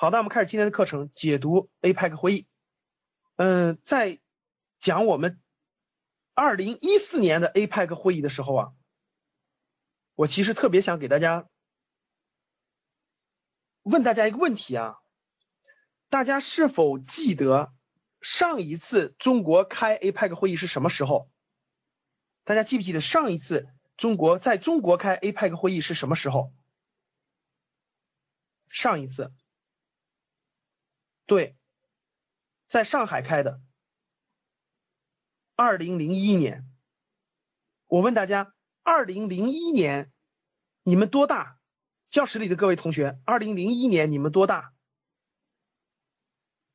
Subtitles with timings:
[0.00, 2.46] 好的，我们开始今天的课程，解读 APEC 会议。
[3.34, 4.20] 嗯，在
[4.78, 5.40] 讲我们
[6.34, 8.72] 二零一四年的 APEC 会议的时候啊，
[10.14, 11.48] 我其实特别想给大家
[13.82, 15.00] 问大家一个问题啊，
[16.08, 17.72] 大家是否记得
[18.20, 21.28] 上一次中国开 APEC 会议是什么时候？
[22.44, 26.52] 大家记不记得上一次中国在中国开 APEC 会议是什么时候？
[28.68, 29.32] 上一次，
[31.28, 31.58] 对，
[32.66, 33.60] 在上海开的，
[35.56, 36.66] 二零零一年。
[37.86, 40.10] 我问大家，二零零一年
[40.82, 41.58] 你们多大？
[42.08, 44.72] 教室里的各位同学，二零零一年你们多大？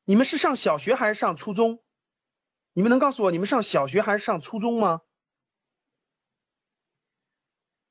[0.04, 1.82] 你们是上小学还是上初中？
[2.72, 5.00] 你们能告诉我，你们上小学还是上初中吗？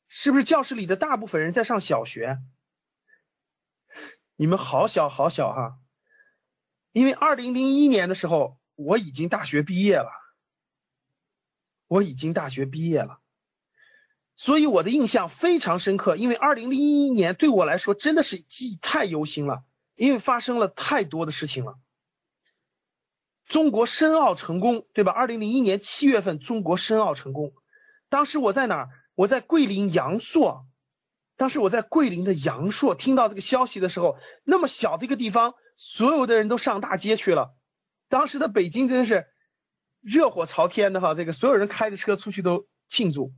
[0.08, 2.40] 是不是教室里的大部分人在上小学？
[4.38, 5.83] 你们好小好小哈，
[6.94, 10.10] 因为二零零一年的时候我已经大学毕业了，
[11.88, 13.20] 我已经大学毕业了，
[14.36, 16.16] 所以我的印象非常深刻。
[16.16, 19.64] 因为二零零一年对我来说真的是记忆太犹新了，
[19.96, 21.80] 因为发生了太多的事情了。
[23.46, 25.12] 中国申奥成功，对吧？
[25.12, 27.54] 二零零一年七月份，中国申奥成功，
[28.08, 28.90] 当时我在哪儿？
[29.16, 30.66] 我在桂林阳朔。
[31.36, 37.56] 当时我在桂林的阳朔听到这个消息的时候，那么小的一个地方，所有的人都上大街去了。
[38.08, 39.28] 当时的北京真是
[40.02, 43.34] 热火朝天的哈，这个所有人开着车出去都庆祝。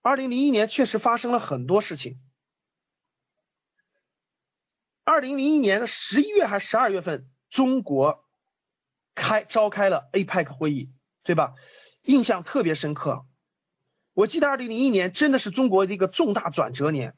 [0.00, 2.20] 二零零一年确实发生了很多事情。
[5.04, 8.24] 二零零一年的十一月还是十二月份，中国
[9.14, 10.92] 开召开了 APEC 会议，
[11.24, 11.54] 对吧？
[12.02, 13.26] 印象特别深刻。
[14.12, 17.16] 我记得二零零一年真的是中国的一个重大转折年。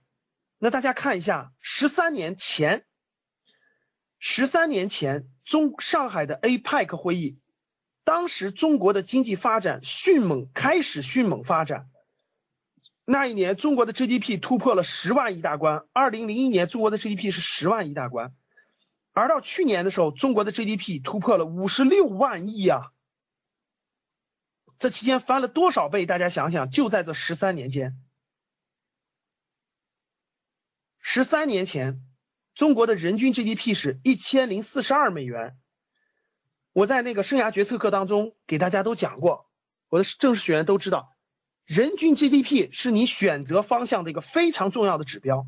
[0.58, 2.86] 那大家看一下，十三年前，
[4.26, 7.38] 十三年前中上海的 APEC 会议，
[8.04, 11.90] 当时中国的经济发展迅猛，开始迅猛发展。
[13.04, 15.84] 那一年，中国的 GDP 突破了十万亿大关。
[15.92, 18.34] 二零零一年，中国的 GDP 是十万亿大关，
[19.12, 22.92] 而到去年的时候，中国的 GDP 突破了五十六万亿呀。
[24.78, 26.06] 这期间翻了多少倍？
[26.06, 28.02] 大家想想，就在这十三年间。
[30.98, 32.00] 十三年前，
[32.54, 35.56] 中国的人均 GDP 是一千零四十二美元。
[36.72, 39.50] 我在那个生涯决策课当中给大家都讲过，
[39.88, 41.12] 我的正式学员都知道，
[41.64, 45.46] 人均 GDP 是你选择方向的一个非常重要的指标。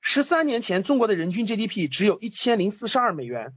[0.00, 3.54] 十三年前，中国的人均 GDP 只有一千零四十二美元。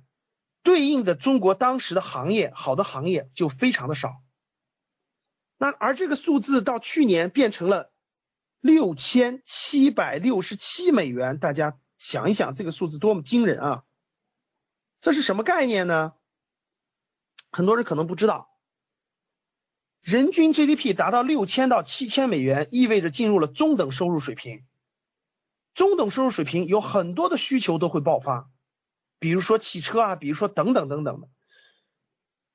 [0.62, 4.22] 对应的中国当时的行业，好的行业就非常的少。
[5.58, 7.94] 那而这个数字到去年变成了
[8.60, 13.84] 六千七百六十七美元，大家想一想，这个数字多么惊人啊！
[15.02, 16.14] 这是什么概念呢？
[17.52, 18.50] 很多人可能不知道，
[20.02, 24.66] 人均 GDP 达到六千到七千美元，意味着进入了中等收入水平。
[25.74, 28.52] 中等收入水平有很多的需求都会爆发。
[29.20, 31.30] 比如说汽车啊，比如说等等等等的。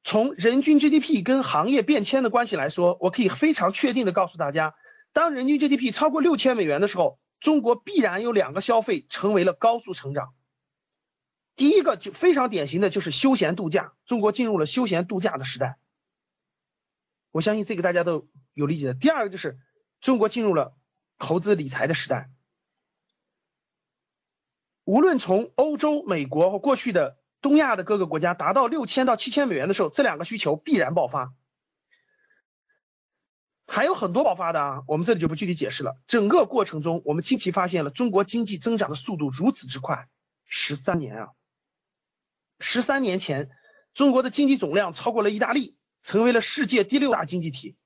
[0.02, 4.74] 从人均 GDP 跟行业变迁的关系来说，我可以非常确定的告诉大家，
[5.14, 10.34] 当人均 GDP 超过六千美元的时候，中国必然有两个消费成为了高速成长。
[11.54, 15.78] 第一个就非常典型的就是休闲度假，中国进入了休闲度假的时代。
[17.30, 18.94] 我相信这个大家都有理解的。
[18.94, 19.58] 第二个就是
[20.00, 20.76] 中国进入了
[21.16, 22.30] 投资理财的时代。
[24.82, 31.32] 无论从欧洲、美国或过去的东亚的各个国家达到六千到七千美元的时候，这两个需求必然爆发，
[33.66, 35.96] 还有很多爆发的啊，我们这里就不具体解释了。
[36.06, 40.08] 整个过程中，我们惊奇发现了中国经济增长的速度如此之快，
[40.46, 41.28] 十三年啊，
[42.60, 43.50] 十三年前，
[43.94, 47.76] 中国的经济总量超过了意大利，成为了世界第六大经济体。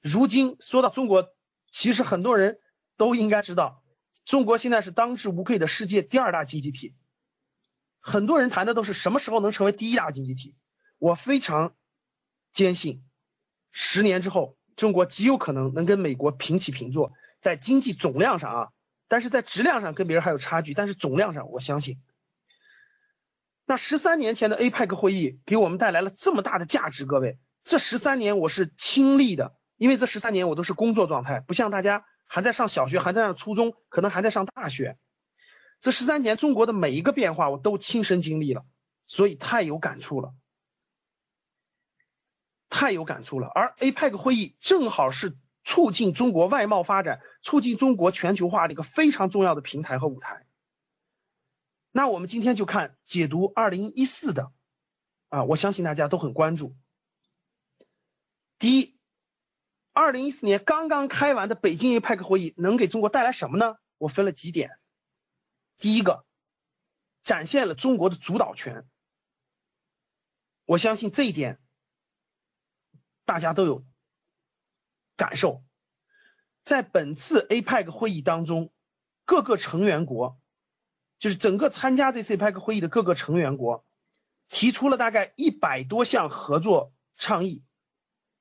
[0.00, 1.34] 如今说到中国，
[1.70, 2.60] 其实很多人
[2.96, 3.82] 都应该知道。
[4.26, 6.94] 中国现在是当之无愧的世界第二大经济体，
[8.00, 10.54] 很多人谈的都是什么时候能成为第一大经济体。
[10.98, 11.74] 我非常
[12.52, 13.02] 坚信，
[13.70, 18.68] 十年之后，中国极有可能能跟美国平起平坐，在经济总量上啊，
[19.08, 22.00] 但是在质量上跟别人还有差距，但是总量上我相信。
[23.66, 34.98] 那十三年前的 APEC 会议给我们带来了这么大的价值，各位，这十三年我是亲历的，因为这十三年我都是工作状态，不像大家还在上小学，还在上初中，可能还在上大学。
[35.80, 38.64] 这十三年中国的每一个变化我都亲身经历了，
[39.06, 40.34] 所以太有感触了，
[42.74, 43.46] 太有感触了。
[43.46, 45.38] 而 APEC 会议正好是。
[45.66, 50.46] 促进中国外贸发展、促进中国全球化的一个非常重要的平台和舞台。
[51.90, 54.52] 那我们今天就看解读二零一四的，
[55.30, 56.76] 啊，我相信大家都很关注。
[58.58, 58.98] 第一，
[59.94, 63.78] 二零一四年刚刚开完的北京 APEC 会议能给中国带来什么呢？
[63.96, 64.78] 我分了几点。
[65.78, 66.26] 第一个，
[67.22, 68.86] 展现了中国的主导权。
[70.66, 71.58] 我相信这一点，
[73.24, 73.84] 大家都有。
[75.16, 75.62] 感受，
[76.64, 78.72] 在本次 APEC 会议当中，
[79.24, 80.40] 各个成员国，
[81.20, 83.86] 就是整个参加这次 APEC 会议的各个成员国，
[84.48, 87.62] 提出了大概一百多项合作倡议，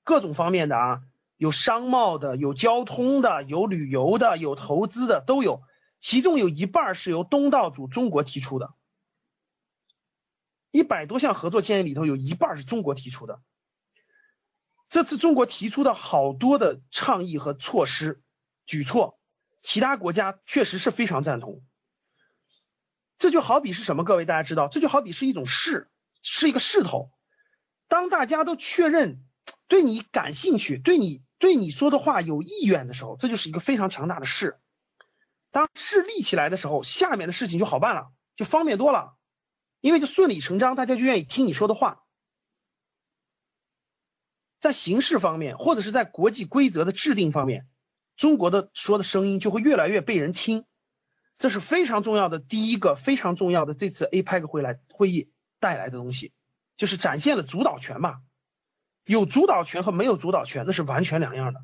[0.03, 1.03] 各种方面的啊，
[1.37, 5.61] 有商贸的，有交通的，有旅游的，有投资的都有，
[5.99, 8.73] 其中有一半是由东道主中国提出的，
[10.71, 13.43] 一百多项合作建议里头有一半是中国提出的。
[14.93, 18.21] 这次中国提出的好多的倡议和措施
[18.67, 19.17] 举措，
[19.63, 21.63] 其他国家确实是非常赞同。
[23.17, 24.03] 这就好比是什么？
[24.03, 25.89] 各位大家知道，这就好比是一种势，
[26.21, 27.09] 是一个势头。
[27.87, 29.23] 当大家都确认
[29.67, 34.59] 对你感兴趣，对你对你说的话有意愿的时候，这就是一个非常强大的势。
[35.49, 39.17] 当势立起来的时候，下面的事情就好办了，就方便多了，
[39.81, 42.02] 因为就顺理成章，大家就愿意听你说的话。
[44.63, 47.67] 在形式方面，或者是在国际规则的制定方面，
[48.15, 50.63] 中国的说的声音就会越来越被人听，
[51.37, 55.29] 这是非常重要的第一个非常重要的这次 APEC 会来会议
[55.59, 56.31] 带来的东西，
[56.77, 58.21] 就是展现了主导权嘛。
[59.03, 61.59] 有主导权和没有主导权那是完全两样的。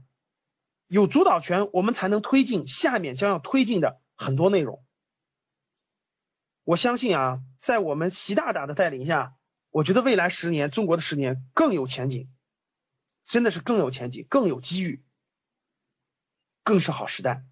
[0.87, 4.83] 有主导权，我们才能推进下面将要推进的很多内容。
[6.65, 9.35] 我相信啊，在我们习大大的带领下，
[9.69, 12.29] 我觉得未来十年中国的十年更有前景。
[13.29, 15.05] 真的是更有前景，更有机遇，
[16.63, 17.45] 更是好时代。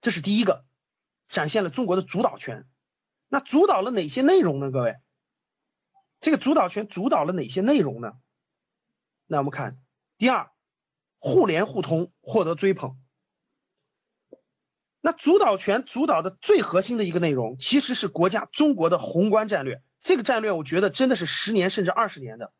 [0.00, 0.66] 这是第一个，
[1.28, 2.68] 展现了中国的主导权。
[3.28, 4.72] 那主导了哪些内容呢？
[4.72, 4.96] 各位，
[6.18, 8.18] 这个主导权主导了哪些内容呢？
[9.26, 9.78] 那我们看
[10.18, 10.50] 第二，
[11.20, 13.00] 互联互通获得追捧。
[15.00, 19.80] 那主导权主导的最核心的一个内容，其实是国家中国的宏观战略。
[20.00, 22.52] 这个战略，我觉得真的是十年甚至二十年的。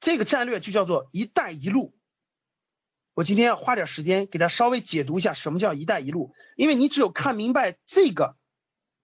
[0.00, 1.96] 这个战略就叫做“一带一路”。
[3.14, 8.36] 我今天要花点时间给大家稍微解读一下什么叫“一带一路”，因为你只有看明白这个，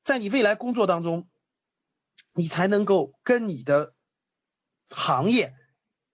[0.04, 1.28] 在你未来工作当中，
[2.32, 3.94] 你才能够跟你的
[4.88, 5.54] 行业、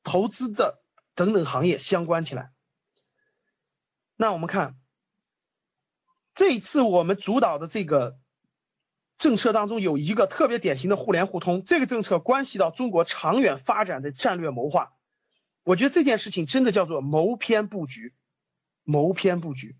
[0.02, 0.82] 投资的
[1.14, 2.50] 等等行业相关起来。
[4.16, 4.78] 那我们看
[6.34, 8.18] 这一次我们主导的这个。
[9.20, 14.94] 政策当中有一个特别典型的互联互通，这个政策关系到中国长远发展的战略谋划。
[15.62, 18.14] 我觉得这件事情真的叫做谋篇布局，
[18.82, 19.76] 谋篇布局。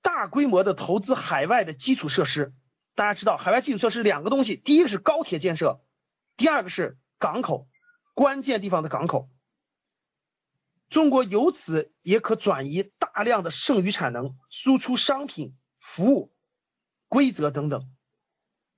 [0.00, 2.54] 大规模的投资海外的基础设施，
[2.94, 5.84] 大家知道，海外基础设施两个东西，第一个是高铁建设，
[6.38, 7.68] 第二个是港口，
[8.14, 9.28] 关键地方的港口。
[10.88, 16.32] 中国由此也可转移大量的剩余产能，输出商品、服务。
[17.12, 17.90] 规则等等，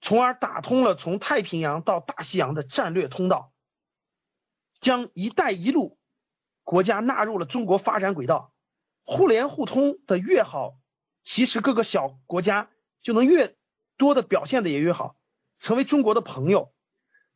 [0.00, 3.52] 从而打通了从太平洋到大西洋的战略通道，
[4.80, 6.00] 将“一带一路”
[6.64, 8.52] 国家纳入了中国发展轨道。
[9.04, 10.80] 互联互通的越好，
[11.22, 12.70] 其实各个小国家
[13.02, 13.54] 就能越
[13.96, 15.14] 多的表现的也越好，
[15.60, 16.74] 成为中国的朋友。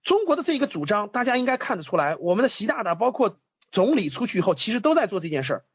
[0.02, 3.38] 中国的这一个主张，大家应该看得出来，我们的习大大包括
[3.70, 5.66] 总理出去以后，其实都在做这件事儿。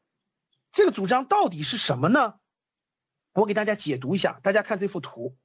[0.70, 2.34] 这个主张到底是什么呢？
[3.34, 5.36] 我给大家解读一下，大家看这幅图。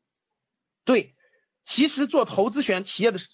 [0.85, 1.15] 对，
[1.63, 3.27] 其实做投资选企业的时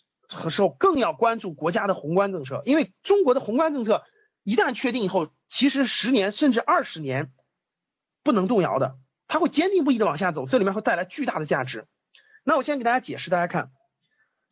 [0.62, 4.06] 候，更要关注国家的宏观政策，因为中国的宏观政策
[4.44, 7.34] 一旦确定以后，其实十年甚至二十年
[8.24, 8.98] 不能动摇的，
[9.28, 11.86] 它会坚定不移的往下走，这里面会带来巨大的价值。
[12.44, 13.72] 那我先给大家解释，大家看，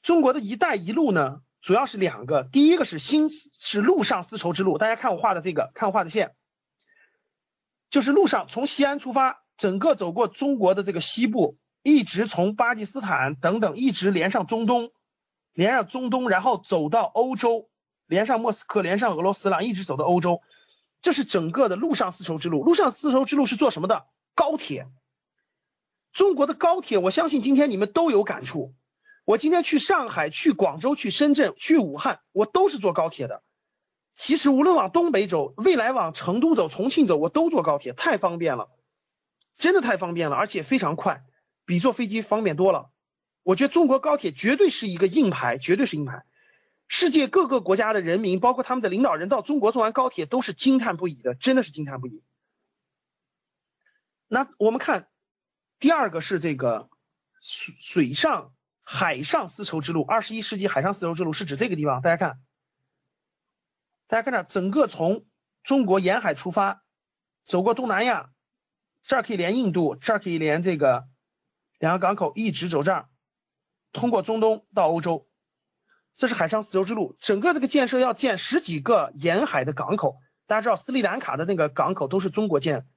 [0.01, 6.35] 中国的一带一路呢，主要是两个，第一个是新是陆上丝绸之路，大家看我画的这个，看我画的线，
[7.89, 9.42] 就是路上从西安出发。
[9.57, 14.91] 整个走过中国的这个西部，一直从巴基斯坦等等，一直连上中东，
[15.53, 17.69] 连上中东，然后走到欧洲，
[18.07, 20.41] 连上莫斯科，连上俄罗斯了，一直走到欧洲。
[21.01, 22.63] 这是整个的陆上丝绸之路。
[22.63, 24.05] 陆上丝绸之路是做什么的？
[24.35, 24.87] 高铁。
[26.13, 28.73] 中国的高铁，我相信今天你们都有感触。
[29.25, 33.41] 我今天去上海、去广州、去深圳、去武汉，我都是坐高铁的。
[34.15, 38.69] 其实无论往东北走，未来往成都走、重庆走，我都坐高铁，太方便了，
[39.57, 41.23] 真的太方便了，而且非常快，
[41.65, 42.91] 比坐飞机方便多了。
[43.43, 46.23] 我觉得中国高铁绝对是一个硬牌，绝对是硬牌。
[46.87, 52.23] 世界各个国家的人民，包括他们的领导人，到中国坐完高铁都是惊叹不已的，真的是惊叹不已。
[54.27, 55.07] 那我们看。
[55.79, 56.89] 第二个是这个
[57.41, 62.01] 水水上海上丝绸之路，二十一世纪海上丝绸之路是指这个地方。
[62.01, 62.39] 大家看，
[64.07, 65.25] 大家看这，整个从
[65.61, 66.85] 中国沿海出发，
[67.43, 68.31] 走过东南亚，
[69.03, 71.07] 这儿可以连印度，这儿可以连这个
[71.77, 73.09] 两个港口，一直走这儿，
[73.91, 75.29] 通过中东到欧洲，
[76.17, 77.15] 这是海上丝绸之路。
[77.19, 80.17] 整个这个建设要建十几个沿海的港口，
[80.47, 82.87] 大家知道斯里兰卡的那个港口都是中国建。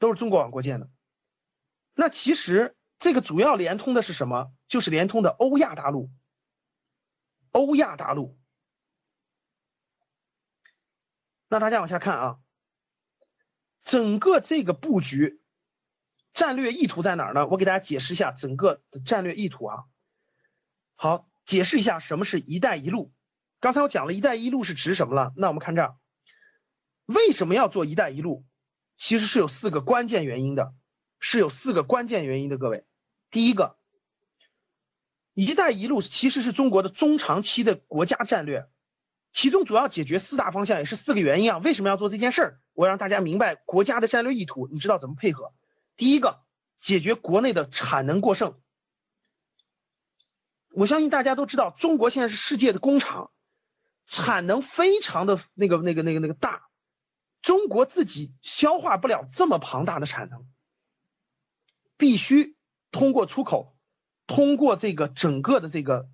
[0.00, 0.90] 都是中国网国建的，
[1.94, 4.52] 那其实这个主要连通的是什么？
[4.66, 6.10] 就是连通的欧亚大陆。
[7.52, 8.36] 欧亚大陆。
[11.48, 12.38] 那大家往下看啊，
[13.84, 15.40] 整个这个布局
[16.32, 17.46] 战略意图在哪儿呢？
[17.46, 19.84] 我给大家解释一下整个的战略意图啊。
[20.96, 23.12] 好，解释一下什么是一带一路。
[23.60, 25.32] 刚才我讲了一带一路是指什么了？
[25.36, 25.96] 那我们看这儿，
[27.06, 28.44] 为什么要做一带一路？
[28.96, 30.74] 其实是有四个关键原因的，
[31.18, 32.86] 是有四个关键原因的，各位。
[33.30, 33.76] 第一个
[35.34, 38.68] ，“一带一路”其实是中国的中长期的国家战略，
[39.34, 41.58] 其中主要解决四大方向，也是四个原因啊。
[41.58, 42.60] 为什么要做这件事儿？
[42.72, 45.52] 我让大家明白国家的战略意图，你知道怎么配合。
[45.96, 46.44] 第一个，
[46.78, 48.60] 解决国内的产能过剩。
[50.70, 53.32] 我相信大家都知道，中国现在是世界的工厂，
[54.06, 56.68] 产能非常的那个、那个、那个、那个大。
[57.42, 60.46] 中国自己消化不了这么庞大的产能，
[61.96, 62.56] 必须
[62.92, 63.76] 通过出口，
[64.28, 66.08] 通过这个整个的这个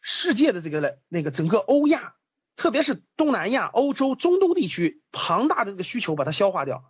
[0.00, 2.14] 世界的这个那个整个欧亚，
[2.56, 6.84] 特别是东南亚、欧洲、中东地区庞大的这个需求把它消化掉。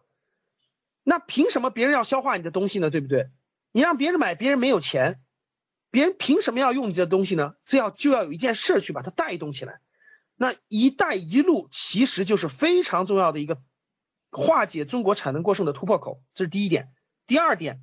[1.03, 2.91] 那凭什么别人要消化你的东西呢？
[2.91, 3.31] 对不对？
[3.73, 5.21] 你让别人买，别人没有钱，
[5.91, 7.55] 别人凭什么要用你的东西呢？
[7.65, 9.81] 这要就要有一件事去把它带动起来。
[10.37, 13.61] 那“一带一路”其实就是非常重要的一个
[14.31, 16.93] 化解中国产能过剩的突破口，这是第一点。
[17.27, 17.83] 第二点，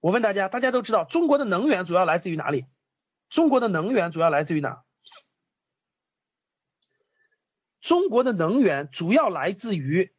[0.00, 2.66] 我问大家，大家都知道中国的能源主要来自于哪里？
[3.28, 4.82] 中国的能源主要来自于哪？
[7.80, 10.12] 中国的能源主要来自于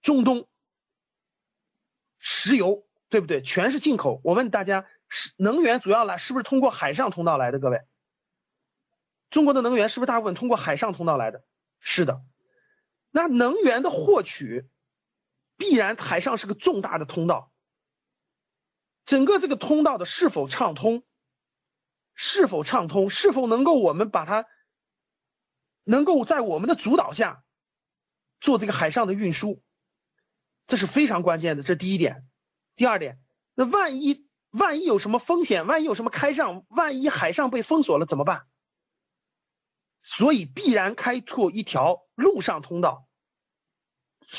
[0.00, 0.48] 中东，
[2.18, 3.42] 石油，对不对？
[3.42, 4.20] 全是进口。
[4.24, 7.58] 我问大家，是能源主要来是不是通过海上通道来的？
[7.58, 7.82] 各位？
[9.28, 11.44] 中国的能源是不是大部分通过海上通道来的？
[11.80, 12.22] 是的，
[13.10, 14.66] 那能源的获取
[15.58, 17.52] 必然海上是个重大的通道。
[19.04, 21.02] 整个这个通道的是否畅通，
[22.20, 24.44] 是否畅通，是否能够我们把它
[25.84, 27.44] 能够在我们的主导下
[28.40, 29.62] 做这个海上的运输，
[30.66, 31.62] 这是非常关键的。
[31.62, 32.26] 这第一点。
[32.74, 33.20] 第二点，
[33.54, 38.48] 那万一万一有什么风险，万一有什么开仗，万一海上被封锁了怎么办？
[40.02, 43.08] 所以必然开拓一条陆上通道，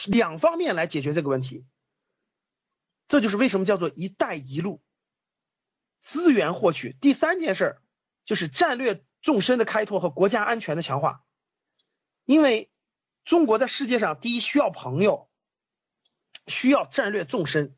[0.08, 1.66] 两方面来解决这个问题。
[3.08, 4.82] 这就是为什么叫做“一带一路”，
[6.02, 6.96] 资源获取。
[7.02, 7.82] 第三件事儿
[8.26, 11.24] 就是战略纵深的开拓和国家安全的强化。
[12.26, 12.72] 因为
[13.24, 15.30] 中国在世界上，第一需要朋友，
[16.48, 17.76] 需要战略纵深。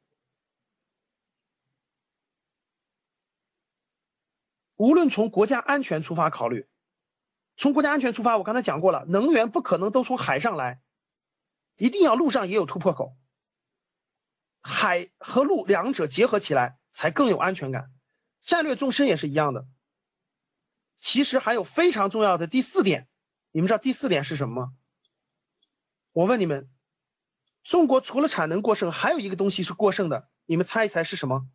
[4.76, 6.68] 无论从国家安全出发考虑。
[7.58, 10.82] 从国家安全出发，我刚才讲过了，能源不可能都从海上来，
[11.76, 13.16] 一定要陆上也有突破口，
[14.62, 17.92] 海和陆两者结合起来才更有安全感。
[18.42, 19.68] 战略纵深也是一样的。
[21.00, 23.08] 其实还有非常重要的第四点，
[23.52, 24.74] 你们知道第四点是什么吗？
[26.12, 26.70] 我问你们，
[27.64, 31.48] 中国除了产能过剩，还有一个东西是过剩的，你们猜一猜是什么？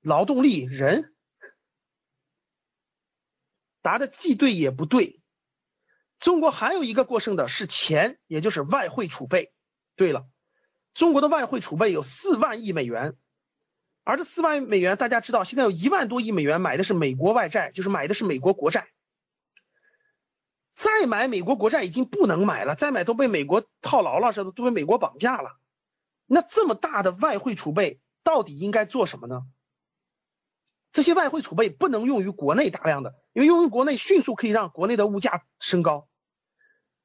[0.00, 1.14] 劳动力，人。
[3.82, 5.20] 答的既对也不对，
[6.18, 9.52] 中国还有一个过剩的是钱，也就是外汇储备。
[9.96, 10.28] 对了，
[10.94, 13.16] 中国的外汇储备有四万亿美元，
[14.04, 18.88] 而这四万亿美元，大家知道，现在有一万多亿美元买的是美国外债，就是买的是美国国债。
[20.74, 25.58] 再买美国国债已经不能买了，再买都被美国套牢了，是都被美国绑架了。
[26.26, 29.42] 那这么大的外汇储备，到底应该做什么呢？
[30.92, 36.08] 这些外汇储备不能用于国内大量的，因为用于国内迅速可以让国内的物价升高。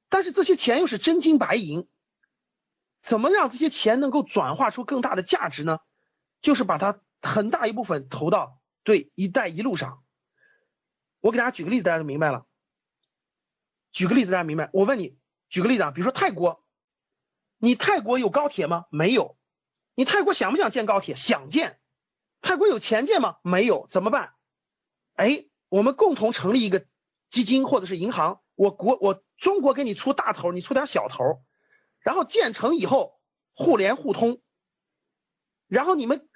[0.09, 1.87] 但是这些钱又是真金白银，
[3.07, 5.79] 怎么让这些钱能够转化出更大的价值呢？
[6.41, 10.03] 就是把它很大一部分投到对“一带一路”上。
[11.21, 12.45] 我给大家举个例子，大家就明白了。
[13.93, 14.69] 举个例子，大家明白？
[14.73, 16.65] 我问你，举个例子啊，比如说泰国，
[17.57, 18.85] 你泰国有高铁吗？
[18.91, 19.37] 没有。
[19.95, 21.15] 你泰国想不想建高铁？
[21.15, 21.79] 想建。
[22.41, 23.37] 泰国有钱建吗？
[23.41, 23.87] 没有。
[23.89, 24.33] 怎么办？
[25.15, 26.85] 哎，我们共同成立一个
[27.29, 31.41] 基金或者是银行，我国我中国给你出大头，你出点小头，
[32.07, 33.19] 然后建成以后
[33.53, 34.39] 互联互通，
[35.67, 36.29] 然后你们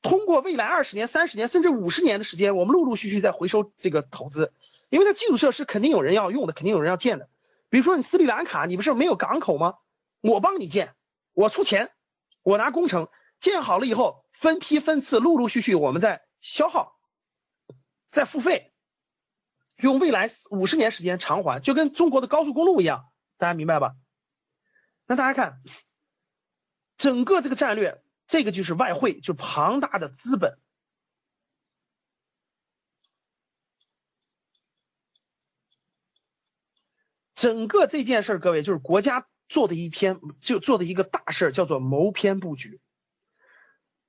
[0.00, 4.54] 通过未来二十年、三十年甚至五十年的时间，我们陆陆续续在回收这个投资，
[4.88, 7.28] 因为它基础设施肯定有人要用的，肯定有人要建的。
[7.68, 9.74] 比如说你斯里兰卡，你不是没有港口吗？
[10.22, 10.94] 我帮你建，
[11.34, 11.90] 我出钱。
[12.42, 13.10] 我拿工程
[13.40, 16.96] 建好了以后，分批分次，陆陆续续，我们在消耗，
[18.10, 18.72] 在付费，
[19.76, 23.04] 用未来五十年时间偿还，就跟中国的高速公路一样，
[23.36, 23.96] 大家明白吧？
[25.10, 25.60] 那大家看，
[26.96, 30.56] 整个这个战略，这个就是外汇，就庞大的资本，
[37.34, 39.26] 整个这件事儿，各位就是国家。
[39.48, 42.80] 做的一篇就做的一个大事儿，叫做谋篇布局。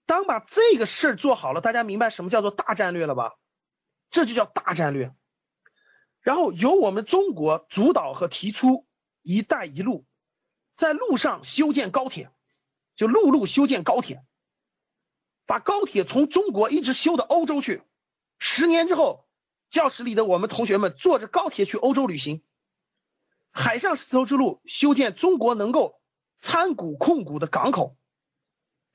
[0.06, 3.34] 当把这个事儿做好了，大家明白什么叫做大战略了吧？
[4.12, 5.16] 这就叫大战略。
[6.20, 8.86] 然后由我们中国主导和提出
[9.24, 10.06] “一带一路”，
[10.82, 12.32] 在路上修建高铁，
[12.96, 14.26] 就陆路修建高铁，
[15.46, 17.84] 把高铁从中国一直修到欧洲去。
[18.40, 19.28] 十年之后，
[19.70, 22.42] 教室里的我们同学们坐着高铁去欧洲旅行。
[23.52, 26.02] 海上丝绸之路修建中国能够
[26.38, 27.96] 参股控股的港口，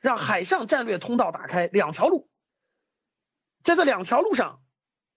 [0.00, 2.28] 让海上战略通道打开两条路，
[3.62, 4.61] 在这两条路上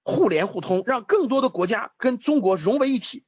[0.04, 3.26] 互联互通，让更多的国家跟中国融为一体。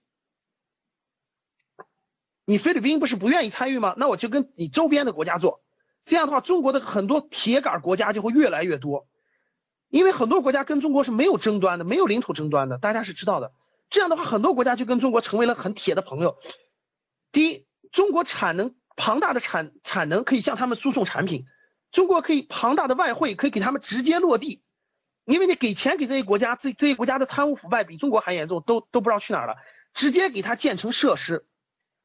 [2.51, 3.93] 你菲律宾不是不愿意参与吗？
[3.95, 5.61] 那我就跟你周边的国家做，
[6.03, 9.07] 这样的话，中国的很多铁杆国家就会越来越多，
[9.87, 13.53] 因为很多国家跟中国是没有争端的，没有领土争端的，大家是知道的。
[13.89, 16.39] 这样的话，很多国家就跟中国成为了很铁的朋友。
[17.31, 21.45] 第一，中国产能庞大的产产能可以向他们输送产品，
[21.93, 24.61] 中国可以庞大的外汇可以给他们直接落地，
[25.23, 29.55] 因为你给钱给这些国家，这这些国家的贪污腐败比中国还严重，都都不知道去哪儿了，
[29.93, 31.45] 直接给他建成设施。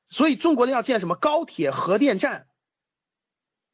[0.09, 2.47] 所以中国的要建什么高铁、核电站、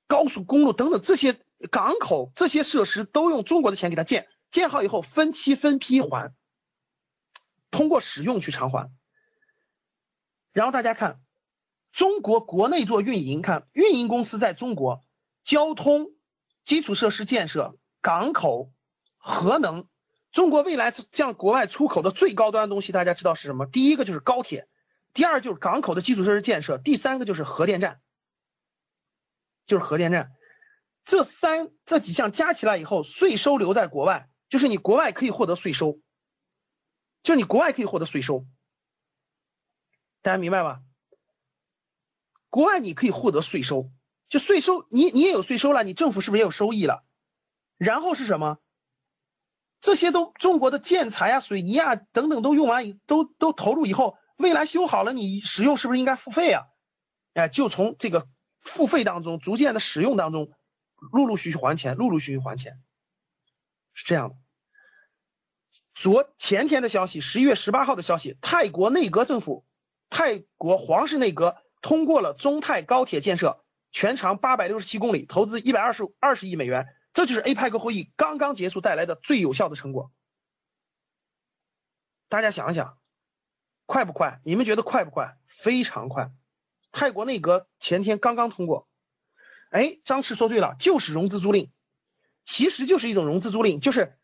[0.06, 1.40] 高速公路等等这些
[1.70, 6.34] 港口这些设施，都用中国的钱给他建，建好以后分期分批还。
[7.70, 8.90] 通过使用去偿还，
[10.52, 11.22] 然后大家看，
[11.90, 15.00] 中国国内做运营，看运营公司在中国，
[15.42, 16.08] 交通
[16.64, 18.70] 基础设施建设、港口、
[19.16, 19.88] 核能，
[20.32, 23.64] 中国未来向国外出口的最高端的东西，大家知道是什么？
[23.64, 24.68] 第一个就是高铁，
[25.14, 28.00] 第二就是港口的基础设施建设，第三个就是核电站，
[29.66, 30.32] 就是核电站，
[31.04, 36.00] 这三这几项加起来以后，税收留在国外，就是你国外可以获得税收。
[37.22, 38.46] 就你国外可以获得税收，
[40.22, 40.82] 大家明白吧？
[42.50, 43.92] 国外你可以获得税收，
[44.28, 47.04] 就税收你你也有税收了，你政府是不是也有收益了？
[47.76, 48.58] 然后是什么？
[49.80, 56.66] 这些都中国的建材啊、水泥啊等等都用完，都都投入以后，未来修好了你使用是不是应该付费啊？
[57.32, 58.28] 哎，就从这个
[58.60, 60.52] 付费当中逐渐的使用当中，
[61.12, 62.82] 陆陆续续还钱，陆陆续续还钱，
[63.94, 64.36] 是这样的。
[65.94, 69.64] 昨前天的消息，十一月十八号的消息，泰国内阁政府，
[70.10, 80.10] 泰国皇室内阁通过了中泰高铁建设，全长八百六十七公里，投资一百二十二十亿美元，这就是 APEC 会议刚刚结束带来的最有效的成果。
[82.28, 82.98] 大家想一想，
[83.86, 84.40] 快不快？
[84.44, 85.36] 你们觉得快不快？
[85.46, 86.30] 非常快。
[86.92, 88.88] 泰国内阁前天刚刚通过。
[89.70, 91.70] 哎，张弛说对了，就是融资租赁，
[92.44, 94.18] 其实就是一种融资租赁，就是。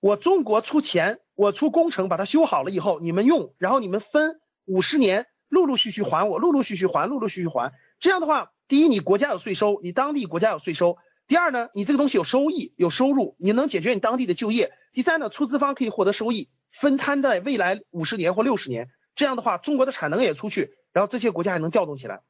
[0.00, 7.72] 我中国出钱，我出工程把它修好了以后，你们用，然后你们分五十年，陆陆续续还我，陆陆续续还，陆陆续续还。
[8.00, 10.96] 这样的话，第一，你国家有税收，你当地国家有税收；
[11.28, 18.90] 第二呢，你这个东西有收益，有收入，你能解决你当地的就业；第三呢，出资方可以获得收益，分摊在未来五十年或六十年。
[19.14, 22.22] 这样的话，中国的产能也出去，然后这些国家也能调动起来。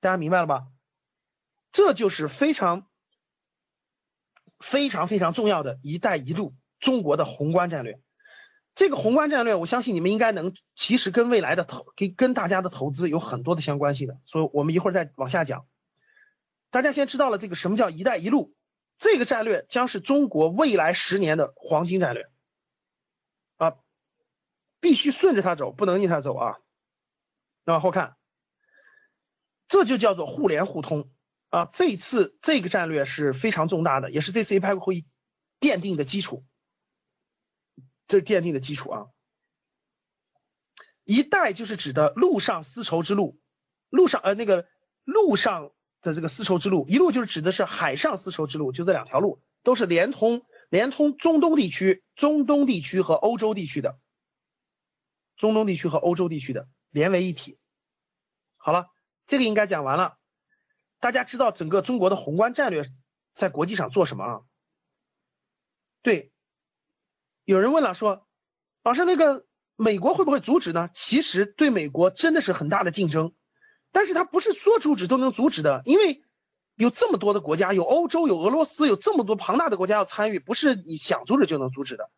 [0.00, 0.66] 大家明白了吧？
[1.70, 2.86] 这就是非常
[4.58, 6.54] 非常非常重要的一带一路。
[6.80, 8.00] 中国的宏观战略，
[8.74, 15.66] 这个宏观战略，我相信你们应该能，其实跟未来的投，跟跟大家的投资有很多的相关系的，所以我们一会儿再往下讲。
[16.70, 18.54] 大家先知道了这个什么叫“一带一路”，
[18.96, 22.30] 这个战略将是中国未来十年的黄金战略，
[24.80, 26.56] 必须顺着它走，不能逆它走啊。
[27.64, 28.16] 往后看，
[29.68, 31.10] 这就叫做互联互通
[31.50, 31.66] 啊。
[31.72, 35.06] 这次这个战略是非常重大的，也是这次 APEC 会议
[35.60, 36.44] 奠定的基础。
[38.08, 39.06] 这是奠定的基础啊。
[41.04, 43.38] 一带就是指的陆上丝绸之路，
[43.88, 44.66] 陆上呃那个
[45.04, 53.98] 陆上的这个丝绸之路，一路就是指的是海上丝绸之路，就这两条路都是连通连通中东地区、中东地区和欧洲地区的，
[55.40, 57.58] 中东地区和欧洲地区的连为一体。
[58.56, 58.86] 好了，
[59.26, 60.18] 这个应该讲完了，
[61.00, 62.84] 大家知道整个中国的宏观战略
[63.34, 64.40] 在国际上做什么啊？
[66.02, 66.30] 对，
[67.44, 68.28] 有人问了说，
[68.84, 69.44] 老师那个。
[69.82, 70.90] 美国会不会阻止呢？
[70.92, 73.32] 其实对美国真的是很大的竞争，
[73.92, 76.22] 但是它不是说阻止都能阻止的，因为
[76.74, 82.10] 有这么多的国家，有欧洲，有俄罗斯，有这么多庞大的国家要参与，不是你想阻止就能阻止的。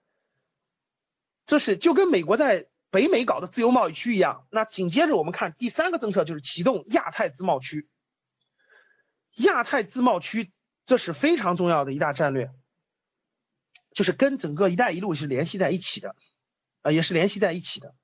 [1.46, 4.46] 这是就跟美国在北美搞的自由贸易区一样。
[4.50, 7.88] 那紧接着我们看第三个政策，就是启动亚太自贸区。
[9.32, 10.52] 亚太自贸区
[10.84, 12.52] 这是非常重要的一大战略，
[13.94, 16.14] 就是跟整个“一带一路”是联系在一起的。
[16.82, 17.94] 啊，也是联系在一起的。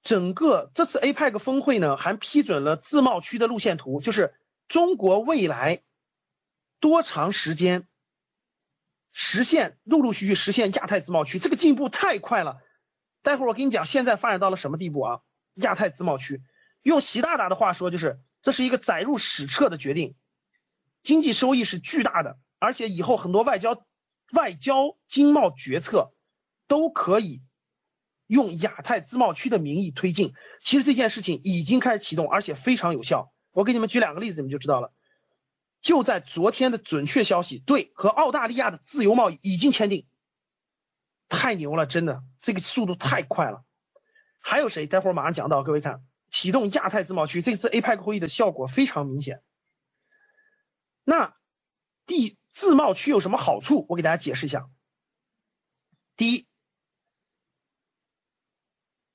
[0.00, 4.34] 整个这次 APEC 峰会呢，还批准了自贸区的路线图，就是
[4.66, 5.82] 中国未来
[6.80, 7.86] 多长时间
[9.12, 12.62] 实现陆陆续续实现亚太自贸区，这个进步太快了。
[13.22, 15.20] 待会儿我跟你讲，现在发展到了什么地步啊？
[15.54, 16.42] 亚太自贸区，
[16.82, 20.14] 用习大大的话说，就是这是一个载入史册的决定，
[21.02, 23.84] 经济收益是巨大的，而且以后很多外交、
[24.32, 26.12] 外交经贸决策。
[26.68, 27.42] 都可以
[28.26, 30.32] 用亚太自贸区的名义推进。
[30.62, 33.30] 其实这件事情已经开始启动，而且非常有效。
[33.50, 34.90] 我给你们举两个例子，你们就知道了。
[35.82, 40.06] 就在昨天的准确消息，对，和澳大利亚的自由贸易已经签订，
[41.32, 43.64] 太牛了，真的，这个速度太快了。
[44.38, 44.86] 还有谁？
[44.86, 49.42] 待会儿马上讲到，各位看，启动亚太自贸区，这次 APEC 会议的效果非常明显。
[51.04, 51.34] 那
[52.04, 53.86] 第自贸区有什么好处？
[53.88, 54.68] 我给大家解释一下。
[56.16, 56.46] 第一。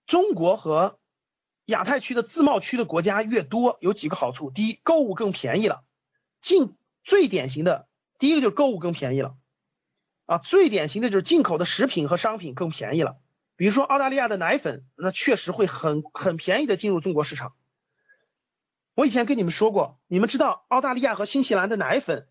[0.07, 0.99] 中国和
[1.65, 4.49] 亚太区的自贸区的国家越多，有几个好处。
[4.49, 5.83] 第一，购物更便宜了。
[6.41, 9.37] 进最典型的，第一个就是购物更便宜了，
[10.27, 13.17] 啊，最典型的就是进口的食品和商品更便宜了。
[13.55, 17.55] 比如说澳大利亚的奶粉，那确实会很很便宜的进入中国市场。
[18.93, 22.27] 我以前跟你们说过，你们知道澳大利亚和新西兰的奶粉，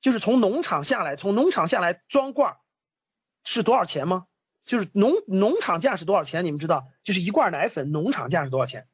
[0.00, 2.58] 就是从农场下来，从农场下来装罐
[3.42, 4.26] 是多少钱吗？
[4.64, 6.44] 就是农农场价是多少钱？
[6.44, 6.86] 你们知道？
[7.02, 8.86] 就是一罐奶粉农场价是多少钱？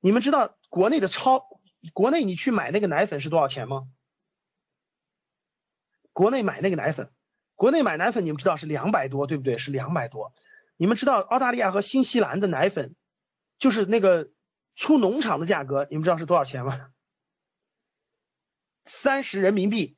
[0.00, 1.44] 你们知道国内的超
[1.92, 3.86] 国内你去买那个奶粉是多少钱吗？
[6.12, 7.10] 国内买那个奶粉，
[7.54, 9.58] 国内买奶粉你们知道是两百多，对不对？
[9.58, 10.32] 是两百多。
[10.76, 12.96] 你们知道澳大利亚和新西兰的奶粉，
[13.58, 14.30] 就是那个
[14.74, 16.90] 出农场的价格，你们知道是多少钱吗？
[18.84, 19.96] 三十人民币，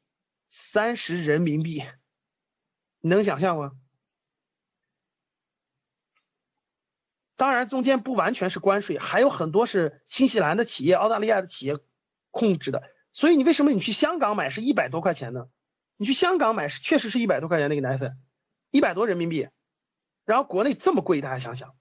[0.50, 1.82] 三十人民币，
[3.00, 3.72] 你能想象吗？
[7.36, 11.78] 当然，中间不完全是关税，还有很多是新西兰的企业、澳大利亚的企业
[12.30, 12.82] 控制的。
[13.12, 15.48] 所以你为什么你去香港买是一百多块钱呢？
[15.96, 18.18] 你去香港买是确实是一百多块钱那个奶粉，
[18.70, 19.48] 一百多人民币，
[20.24, 21.74] 然后国内这么贵，大家想想，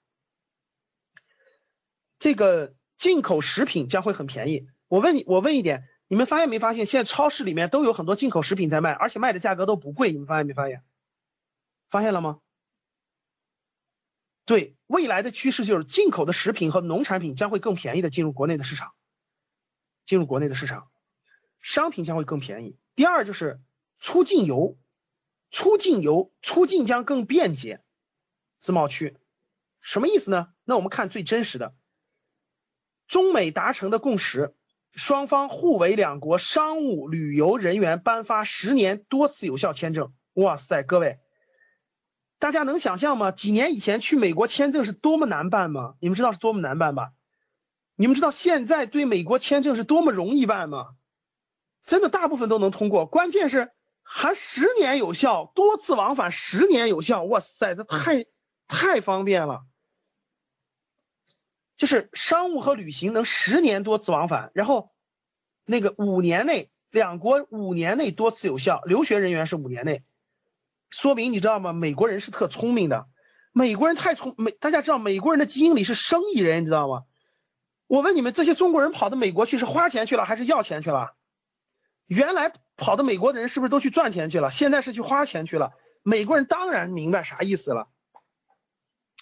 [2.20, 4.68] 这个进口食品将会很便宜。
[4.88, 10.84] 我问你，我问一点，你们发现没发现，现在超市里面都有很多进口食品在卖，而且卖的价格都不贵，你们发现没发现？
[11.90, 12.40] 发现了吗？
[14.46, 18.94] 对未来的趋势就是进口的食品和农产品将会更便宜的进入国内的市场，
[20.06, 20.88] 进入国内的市场，
[21.62, 22.78] 商品将会更便宜。
[22.96, 23.60] 第二就是
[24.00, 24.78] 出境游，
[25.52, 27.84] 出境游出境将更便捷，
[28.60, 29.18] 自贸区
[29.82, 30.50] 什么意思呢？
[30.64, 31.76] 那我们看最真实的，
[33.08, 34.56] 中美达成的共识，
[34.92, 40.14] 双方互为两国商务旅游人员颁发十年多次有效签证。
[40.34, 41.20] 哇塞，各位。
[42.38, 43.32] 大家能想象吗？
[43.32, 45.96] 几年以前去美国签证是多么难办吗？
[46.02, 47.14] 你们知道是多么难办吧？
[47.96, 50.96] 你们知道现在对美国签证是多么容易办吗？
[51.84, 53.72] 真的大部分都能通过，关键是
[54.08, 58.26] 还十年有效，多次往返十年有效，哇塞，这太
[58.68, 59.66] 太方便了。
[61.76, 64.94] 就是商务和旅行能十年多次往返，然后
[65.66, 70.06] 那个五年内两国五年内多次有效，留学人员是五年内。
[70.90, 71.74] 说明你知道吗？
[71.74, 73.08] 美国人是特聪明的，
[73.52, 77.04] 美国人太聪美，大家知道美国人的基因里是生意人，你知道吗？
[77.88, 81.16] 我问你们，这些中国人跑到美国去是花钱去了还是要钱去了？
[82.06, 84.52] 原来跑到美国的人是不是都去赚钱去了？
[84.52, 85.72] 现在是去花钱去了。
[86.04, 87.88] 美国人当然明白啥意思了。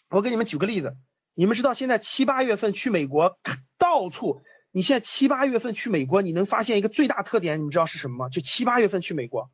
[0.10, 0.96] 我给你们举个例子，
[1.34, 3.38] 你们知道现在七八月份去美国，
[3.78, 8.30] 到处，你现在七八月份去美国，你能发现一个最大特点，你们知道是什么吗？
[8.30, 9.50] 就七八月份去美国，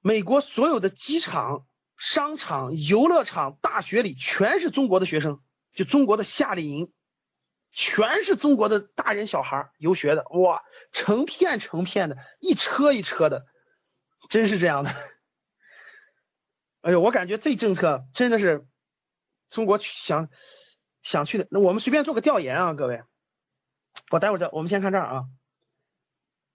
[0.00, 5.40] 美国所有的机场、商场、游乐场、大学里全是中国的学生，
[5.72, 6.92] 就中国的夏令营。
[7.76, 13.46] 全是中国的大人小孩游学的，哇，成片成片的，一车一车的，
[14.28, 14.94] 真是这样的。
[16.82, 18.64] 哎呦，我感觉这政策真的是
[19.48, 20.28] 中国想
[21.02, 21.48] 想去的。
[21.50, 23.02] 那我们随便做个调研啊，各位，
[24.10, 25.24] 我待会儿再，我们先看这儿啊。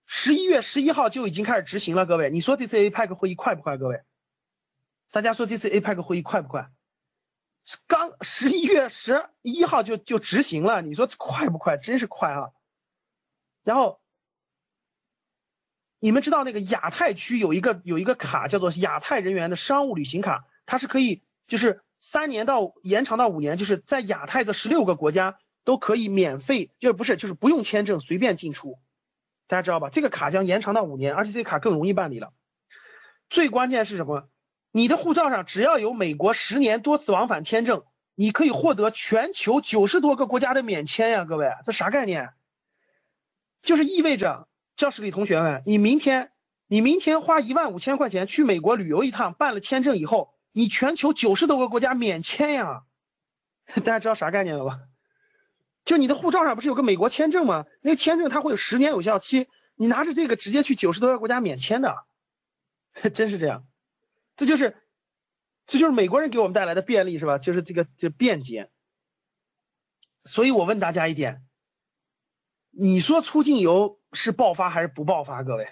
[0.05, 3.77] 十一月十一号就已经开始执行了，各位，你说这次 APEC 会议快不快？
[3.77, 4.01] 各位，
[5.11, 6.71] 大家说这次 APEC 会议快不快？
[7.87, 11.77] 刚十一月十一号就就执行了，你说快不快？
[11.77, 12.49] 真是快啊！
[13.63, 13.99] 然后
[15.99, 28.79] 你们知道那个亚太区有一个有一个卡叫做亚太人员的商务旅行卡，它是可以就是三年到延长到五年，就是在亚太这十六个国家都可以免费，就是不是就是不用签证随便进出，
[29.47, 29.89] 大家知道吧？
[29.89, 32.33] 这个卡将延长到五年，而且这个卡更容易办理了。
[33.29, 34.27] 最关键是什么？
[34.71, 37.83] 你的护照上只要有美国十年多次往返签证，
[38.15, 42.33] 你可以获得全球九十多个国家的免签呀，各位，这啥概念？
[43.61, 46.31] 就是意味着教室里同学们，你明天
[46.67, 52.83] 你明天花一万五千块钱去美国旅游一趟，办了签证以后，你全球九十多个国家免签呀，
[53.73, 54.81] 大家知道啥概念了吧？
[55.83, 57.65] 就你的护照上不是有个美国签证吗？
[57.81, 62.03] 那个签证它会有十年有效期，你拿着这个直接去九十多个国家免签的，
[63.13, 63.65] 真是这样。
[64.39, 64.77] 这就是，
[65.67, 67.37] 这就是美国人给我们带来的便利，是吧？
[67.39, 68.71] 就是这个这便捷。
[70.23, 71.45] 所以我问大家一点，
[72.69, 75.43] 你说出境游是爆发还是不爆发？
[75.43, 75.67] 各位，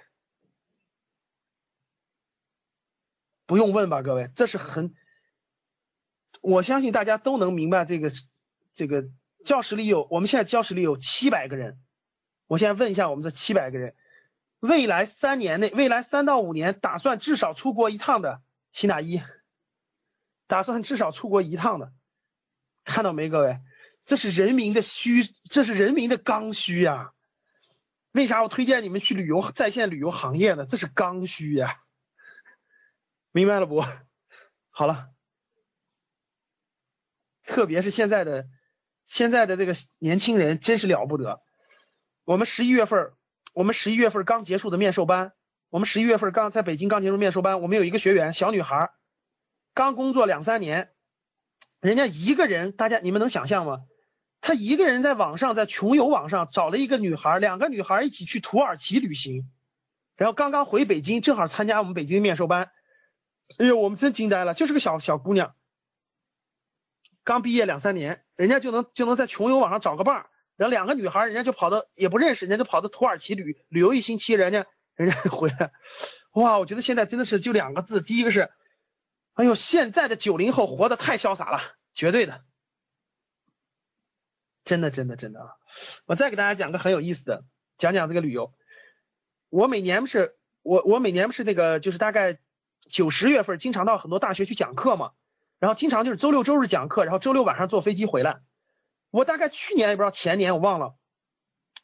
[3.46, 4.02] 不用问吧？
[4.02, 4.94] 各位，这是很，
[6.42, 8.12] 我相信大家都能明白这个
[8.74, 9.08] 这个
[9.46, 11.80] 教室里有，我们现在教室里有七百个人，
[12.48, 13.96] 我现在问一下我们这七百个人，
[14.60, 18.42] 未来三年内，未来三到五年打算至少出国一趟的。
[18.78, 19.24] 七打一，
[20.46, 21.92] 打算至少出国一趟的，
[22.84, 23.60] 看到没，各位？
[24.06, 27.12] 这是人民的需，这是人民的刚需呀。
[28.12, 30.68] 为啥我推荐你们去旅游在线旅游行业呢？
[30.68, 31.80] 这是刚需呀，
[33.32, 33.84] 明白了不？
[34.70, 35.10] 好了，
[37.48, 38.48] 特别是现在的
[39.08, 41.42] 现在的这个年轻人真是了不得。
[42.26, 43.12] 我们十一月份，
[43.54, 45.34] 我们十一月份刚结束的面授班。
[45.70, 48.90] 我们十一月份刚在北京刚结束面授班，我们有一个学员，小女孩，
[49.74, 50.92] 刚工作两三年，
[51.82, 53.80] 人家一个人，大家你们能想象吗？
[54.40, 59.52] 她一个人在网上，在穷游网上找了一个女孩，两个女孩一起去土耳其旅行，
[60.16, 62.72] 然后刚刚回北京，正好参加我们北京面授班，
[63.58, 65.54] 哎呦，我们真惊呆了，就是个小小姑娘，
[67.26, 74.66] 刚毕业两三年，人家就能就能在穷游网上找个伴儿，然后两个女孩，人家就跑到也不认识，人家就跑到土耳其旅旅游一星期，人家。
[74.98, 75.72] 人家回来，
[76.34, 76.58] 哇！
[76.58, 78.50] 我觉得现在真的是就两个字，第一个是，
[79.36, 81.62] 哎呦，现在的九零后活得太潇洒了，
[81.94, 82.44] 绝对的，
[84.66, 85.50] 真的真的真的啊！
[86.06, 87.46] 我再给大家讲个很有意思的，
[87.78, 88.54] 讲讲这个旅游。
[89.50, 92.40] 我每年不是我我每年不是那个就是大概
[92.90, 95.12] 九十月份经常到很多大学去讲课嘛，
[95.60, 98.42] 然后经常就是周六周日讲课，然后周六晚上坐飞机回来。
[99.12, 100.96] 我大概去年也不知道前年我忘了。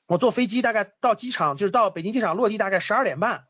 [0.06, 3.46] 我坐飞机大概到机场，就是到北京机场落地大概十二点半。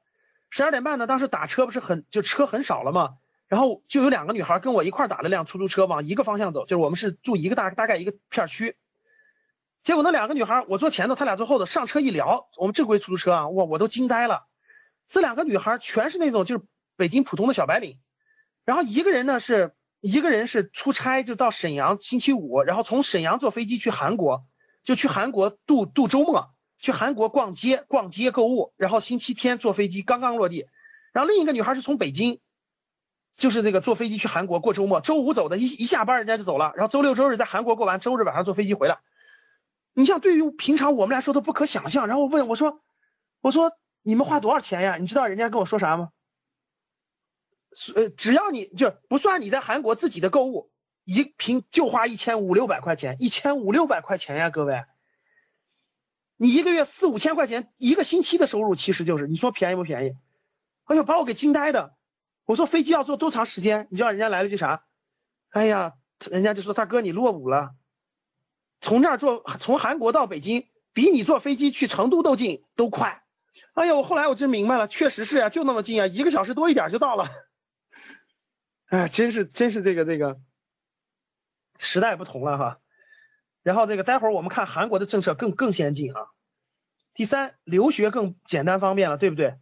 [0.49, 3.15] 十二点半呢，当时打车不是很就车很少了嘛，
[3.47, 8.77] 然后就有两个女孩跟我一块打了辆出租车往一个方向走，就是我们是住一个大大概一个片区。
[9.81, 14.45] 结果那两个女孩，我坐前头，她俩坐后头，上车一聊，我们正规出租车啊，哇，我都惊呆了。
[15.09, 16.63] 这两个女孩全是那种就是
[16.95, 17.99] 北京普通的小白领，
[18.63, 24.45] 然后一个人呢是一个人是出差就到沈阳，星期五，然后从沈阳坐飞机去韩国。
[24.83, 30.67] 就去韩国度度周末，去韩国逛街、逛街购物，然后星期天坐飞机刚刚落地，
[31.11, 32.39] 然后另一个女孩是从北京，
[33.37, 38.99] 就是这个坐飞机去韩国过周末，周五走的，一一下班人家就走了，然后周六周日在韩国过完，周日晚上坐飞机回来。
[39.93, 42.07] 你像对于平常我们来说都不可想象。
[42.07, 42.81] 然后我问我说，
[43.41, 44.97] 我说你们花多少钱呀？
[44.97, 46.09] 你知道人家跟我说啥吗？
[47.95, 50.72] 呃，只要你就不算你在韩国自己的购物。
[51.03, 54.85] 一平就花一千五六百块钱，一千五六百块钱呀，各位，
[56.37, 60.15] 你一个月四五千块钱，一个星期的收入其实就是，你说便宜不便宜？
[60.85, 61.95] 哎呦，把我给惊呆的。
[62.45, 63.87] 我说飞机要坐多长时间？
[63.89, 64.85] 你知道人家来了句啥？
[65.49, 65.93] 哎呀，
[66.29, 67.75] 人家就说大哥你落伍了，
[68.81, 73.23] 从这儿坐从韩国到北京，比你坐飞机去成都都近都快。
[73.73, 77.29] 哎呀，我后来我真明白了，确实是呀，就那么近啊，一个小时多一点就到了。
[78.87, 80.39] 哎，真是真是这个这个
[81.79, 82.79] 时代不同了哈。
[83.61, 86.27] 然后这个待会儿我们看韩国的政策更更先进啊。
[87.13, 89.57] 第三，留学更简单方便了，对不对？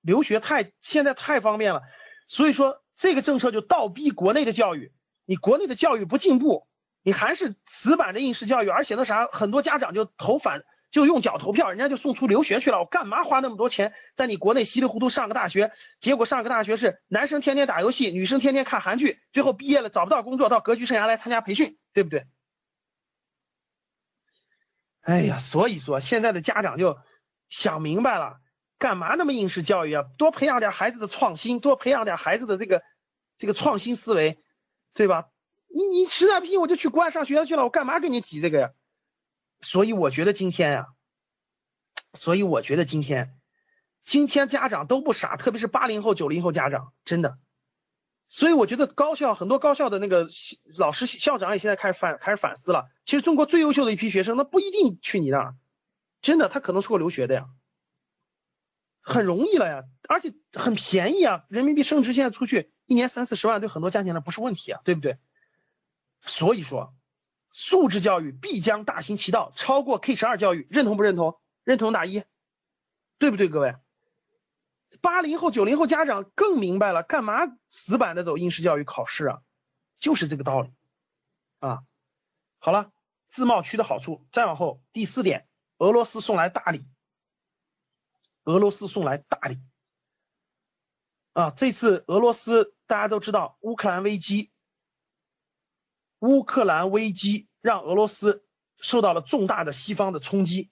[0.00, 1.82] 留学太现在太方便了，
[2.28, 4.92] 所以说这个政策就倒逼国内的教育。
[5.24, 6.66] 你国内的教育不进步，
[7.02, 12.78] 你还是死板的应试教育，而且那啥，很多家长就投反，就用脚投票，人家就送出留学去了。
[12.78, 15.72] 我干嘛花那么多钱在你国内稀里糊涂上个大学？
[15.98, 22.28] 结果上个大学是男生天天打游戏，女生天天看韩剧，最后毕业了找不到工作，到格局生涯来参加培训，对不对？
[25.00, 26.96] 哎呀，所以说现在的家长就
[27.48, 28.36] 想明白了，
[28.78, 30.04] 干嘛那么应试教育啊？
[30.16, 32.84] 多培养点孩子的创新，多培养点孩子的这个
[33.36, 34.38] 这个创新思维，
[34.92, 35.26] 对吧？
[35.74, 38.70] 你你实在不行我就去国外上学校去了，我干嘛跟你挤这个呀？
[39.60, 40.86] 所以我觉得今天呀，
[42.12, 43.38] 所以我觉得今天
[44.02, 47.38] 今天家长都不傻，特别是八零后、九零后家长，真的。
[48.28, 50.28] 所以我觉得高校很多高校的那个
[50.76, 52.90] 老师校长也现在开始反开始反思了。
[53.04, 55.56] 其实中国最优秀的一批学生，那不一定去你那儿，
[56.20, 57.46] 真的，他可能出国留学的呀，
[59.02, 65.18] 很容易了呀，而且很便宜啊，人民币升值现在出去一年三四十万，对很多家庭来不是问题啊，对不对？
[66.22, 66.94] 所以说，
[67.54, 71.40] 素质教育必将大行其道，超过 K 十二教育，认同不认同？
[71.62, 72.24] 认同打一，
[73.18, 73.76] 对不对，各位？
[75.00, 79.42] 八零后、九零后家长更明白了，干嘛死板的走应试教育考试啊？
[80.00, 80.72] 就是这个道理
[81.60, 81.84] 啊。
[82.58, 82.92] 好了，
[83.28, 86.84] 自贸区的好处，再往后第四点，俄罗斯送来大礼，
[88.42, 89.60] 俄罗斯送来大礼
[91.34, 91.50] 啊！
[91.50, 94.50] 这次俄罗斯大家都知道，乌克兰危机，
[96.24, 98.44] 乌克兰危机让俄罗斯
[98.78, 100.70] 受到了重大的西方的冲击，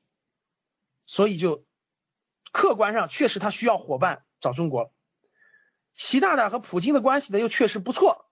[1.07, 1.65] 所以就。
[2.55, 4.93] 客观上确实他需要伙伴找中国，
[5.95, 8.27] 习大大和普京的关系呢又确实不错，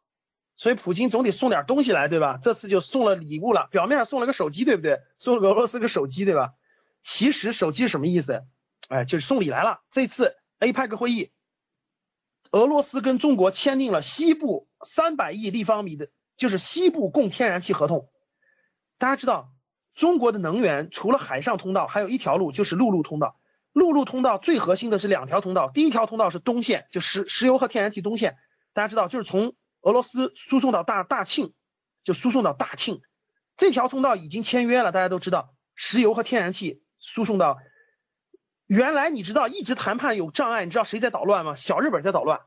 [0.56, 2.38] 所以普京总得送点东西来，对吧？
[2.42, 5.00] 这次就送了礼物了，表面上送了个手机，对不对？
[5.16, 6.52] 送俄罗斯个手机，对吧？
[7.00, 8.44] 其实手机是什么意思？
[8.90, 9.80] 哎，就是送礼来了。
[9.90, 11.32] 这次 APEC 会议，
[12.50, 18.08] 俄罗斯跟中国签订了西部三百亿立方米的，就是西部供天然气合同。
[18.96, 19.52] 大家知道，
[19.94, 23.38] 中国的能源除了海上通道，还有一条路就是陆路通道。
[23.72, 28.38] 陆路通道最核心的是两条通道，第一条通道是东线，就石石油和天然气东线，
[28.72, 31.52] 大家知道就是从俄罗斯输送到大大庆，
[32.04, 33.02] 就输送到大庆，
[33.58, 37.58] 这条通道已经签约了，大家都知道，石油和天然气输送到，
[38.66, 41.54] 原来你知道一直谈判有障碍，你知道谁在捣乱吗？
[41.54, 42.40] 小日本在捣乱，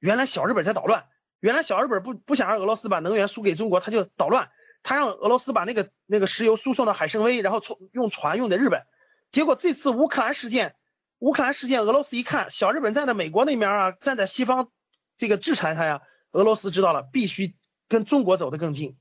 [0.00, 1.06] 原来小日本在捣乱，
[1.40, 4.50] 原来小日本不不想让俄罗斯把能源输给中国，他就捣乱，
[4.82, 8.82] 他让俄罗斯把那个那个石油输送到海参崴，然后从用船用的日本。
[9.30, 10.76] 结果这次乌克兰事件，
[11.18, 14.70] 乌克兰事件，俄罗斯一看小日本站在美国那边啊，站在西方
[15.16, 17.54] 这个制裁他呀，俄罗斯知道了，必须
[17.88, 18.96] 跟中国走得更近。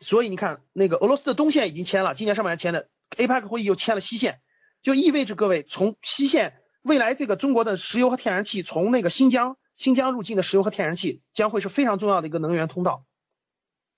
[0.00, 4.40] 所以你看，那个俄罗斯的东线已经签了，今年上半年签的，APEC 会议又签了西线，
[4.82, 13.04] 就意味着各位从西线未来这个中国的石油和天然气从那个新疆新疆入境的石油和天然气将会是非常重要的一个能源通道，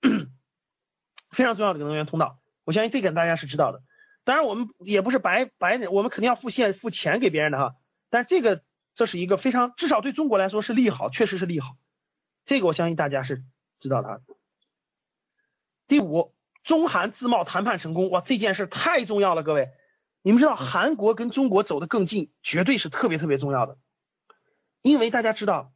[1.31, 2.39] 非常重要的一个能源通道。
[2.65, 3.81] 我相信这点大家是知道的。
[4.25, 7.75] 当然，我们也不是白白，我们肯定要付现付钱给别人的哈。
[8.09, 8.63] 但这个
[8.93, 11.77] 这是一个非常，至少对中国来说是利好，确实是利好。
[12.45, 13.43] 这个我相信大家是
[13.79, 14.21] 知道的。
[15.87, 19.69] 第五，中韩自贸谈判成功，哇，这件事太重要了，各位，
[20.21, 23.77] 你们知道韩国跟中国走得更近，绝对是特别特别重要的。
[24.81, 25.73] 因为大家知道，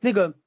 [0.00, 0.38] 那个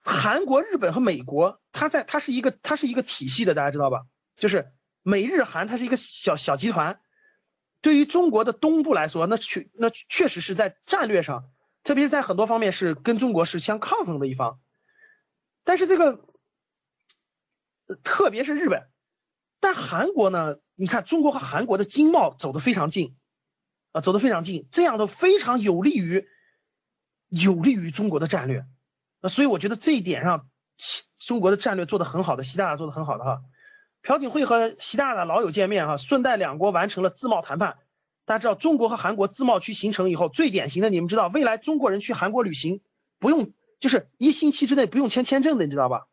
[0.00, 4.06] 韩国、日本和美国，它在它是一个它是一个体系的，大家知道吧？
[4.36, 4.72] 就是。
[5.06, 6.98] 美日韩它是一个小小集团，
[7.82, 11.44] 对于中国的东部来说，那确那确实是在战略上，
[11.82, 14.60] 特别是在很多方面是跟中国是相抗衡的一方。
[15.62, 16.26] 但是这个，
[18.02, 18.88] 特别是日本，
[19.60, 20.56] 但韩国呢？
[20.74, 23.14] 你看中国和韩国的经贸走得非常近，
[23.92, 26.26] 啊，走得非常近，这样的非常有利于
[27.34, 28.64] 有利于中国的战略。
[29.20, 30.46] 那所以我觉得这一点上，
[31.18, 33.40] 中国的战略做得很好的，习大大做得很好的哈。
[34.02, 37.78] 朴槿惠和习大大老友见面哈，顺带两国完成了自贸谈判。
[38.26, 42.80] 大家知道，中国和韩国自贸区形成以后，最典型的，你们知道，未来中国人去韩国旅行
[43.18, 46.06] 不用，就是一星期之内不用签签证的，你知道吧？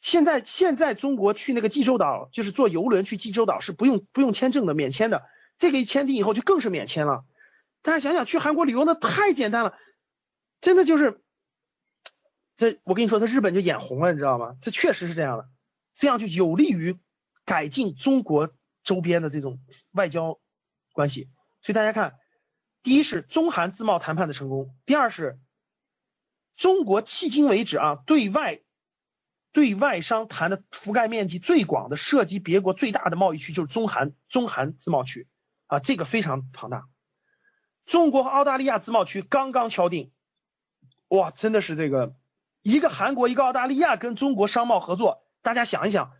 [0.00, 5.22] 现在现在中国去那个济州岛，就是坐游轮去济州岛是不用不用签证的，免签的。
[5.58, 7.24] 这个一签订以后就更是免签了。
[7.82, 9.74] 大家想想，去韩国旅游那太简单了，
[10.60, 11.22] 真的就是，
[12.56, 14.56] 这我跟你说，他日本就眼红了，你知道吗？
[14.60, 15.48] 这确实是这样的，
[15.94, 16.98] 这样就有利于。
[17.46, 18.54] 改进中国
[18.84, 20.38] 周边的这种外交
[20.92, 21.28] 关系，
[21.62, 22.16] 所以大家看，
[22.84, 25.40] 第一是中韩自贸谈判的成功，第二是
[26.56, 28.60] 中国迄今为止啊对外
[29.50, 35.26] 对外商谈的覆盖面积最广的、涉及别国最大的贸易区就是中韩中韩自贸区
[35.66, 36.84] 啊，这个非常庞大。
[37.84, 40.12] 中国和澳大利亚自贸区刚刚敲定，
[41.10, 42.14] 哇，真的是这个
[42.62, 46.10] 一个韩国一个澳大利亚跟中国商贸合作，大家想一想。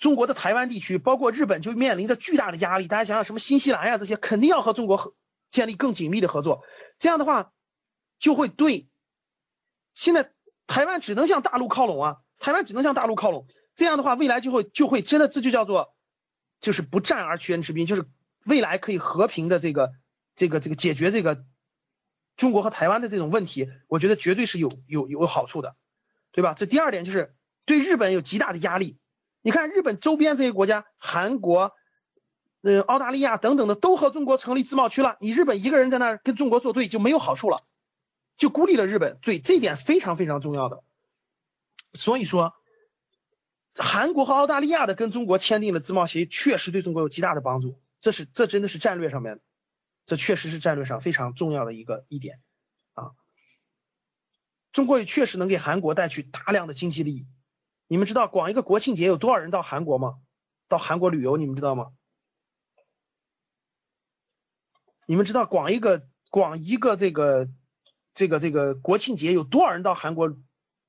[0.00, 2.88] 中国的台湾地区，包括日本，就面临着巨大的压力。
[2.88, 5.14] 大家想想，什么新西兰呀，这些肯定要和中国合
[5.50, 6.64] 建立更紧密的合作。
[6.98, 7.52] 这样的话，
[8.18, 8.88] 就会对
[9.94, 10.32] 现在
[10.66, 13.46] 台湾只能向大陆靠拢啊，台湾只能向大陆靠拢。
[13.76, 15.94] 这样的话，未来就会就会真的这就叫做
[16.60, 18.04] 就是不战而屈人之兵，就是
[18.44, 19.92] 未来可以和平的这个
[20.34, 21.44] 这个这个解决这个
[22.36, 23.70] 中国和台湾的这种问题。
[23.88, 25.76] 我觉得绝对是有有有好处的，
[26.32, 26.54] 对吧？
[26.54, 28.98] 这第二点就是对日本有极大的压力。
[29.42, 31.72] 你看日本周边这些国家，韩国、
[32.62, 35.16] 嗯、澳大利亚等等的，都和中国成立自贸区了。
[35.20, 37.58] 你日本一个人在那儿跟中国作对，就没有好处了，
[38.38, 39.18] 就孤立了日本。
[39.20, 40.82] 对，这点非常非常重要的。
[41.92, 42.54] 所以说，
[43.76, 47.78] 韩国和澳大利亚的跟中国签订了自贸协议，确实对中国有极大的帮助。
[48.00, 49.40] 这是这真的是战略上面，
[50.06, 52.40] 这确实是战略上非常重要的一个一点
[52.94, 53.12] 啊。
[54.72, 57.26] 中国也确实能给韩国带去大量的经济利益。
[57.86, 60.16] 你们知道广一个国庆节有多少人到韩国吗？
[60.68, 61.92] 到韩国旅游，你们知道吗？
[65.06, 67.48] 你们知道广一个广一个这个
[68.14, 70.34] 这个这个国庆节有多少人到韩国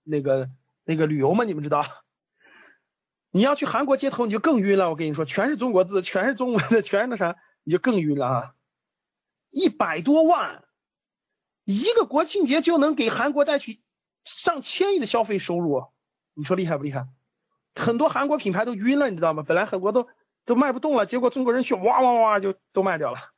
[0.03, 0.49] 那个
[0.86, 1.43] 那个旅游吗？
[1.43, 1.86] 你们知道？
[3.30, 4.89] 你要去韩国街头，你就更晕了。
[4.89, 8.54] 我跟你说，全是中国字，全是中文的，全是那啥，你就更晕了啊！
[9.55, 10.65] 一百多万，
[11.63, 13.81] 一个国庆节就能给韩国带去
[14.25, 15.85] 上千亿的消费收入。
[16.33, 17.07] 你说厉害不厉害？
[17.73, 19.43] 很多韩国品牌都晕了，你知道吗？
[19.43, 20.09] 本来很多都
[20.43, 23.31] 都卖不动了，结果中国人去哇哇哇就都卖掉了。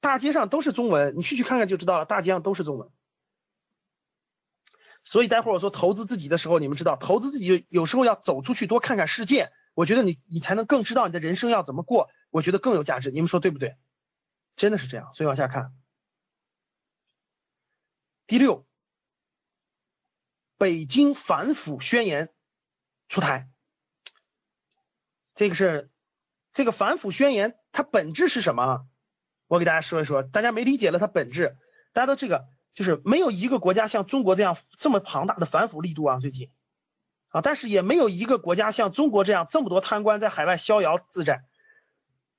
[0.00, 2.90] 大街上都是中文，你去去看看就知道了，大街上都是中文。
[5.02, 13.10] 所以待会儿我说投资自己的时候，你们知道，投资自己有时候要走出去多看看世界，我觉得你你才能更知道你的人生要怎么过，我觉得更有价值。
[13.10, 13.76] 你们说对不对？
[14.62, 15.12] 真的是这样。
[15.12, 15.74] 所以往下看，
[18.28, 18.64] 第六。
[20.56, 22.32] 北京反腐宣言
[23.08, 23.50] 出台，
[25.34, 25.90] 这个是
[26.52, 28.86] 这个反腐宣言，它本质是什么？
[29.48, 31.58] 我给大家说一说，大家没理解了它本质。
[31.92, 36.52] 大家都这个就是没有一个国家像中国这样这么庞大的反腐力度啊，最近
[37.30, 41.42] 啊，但是也没有一个国家像中国这样这么多贪官在海外逍遥自在。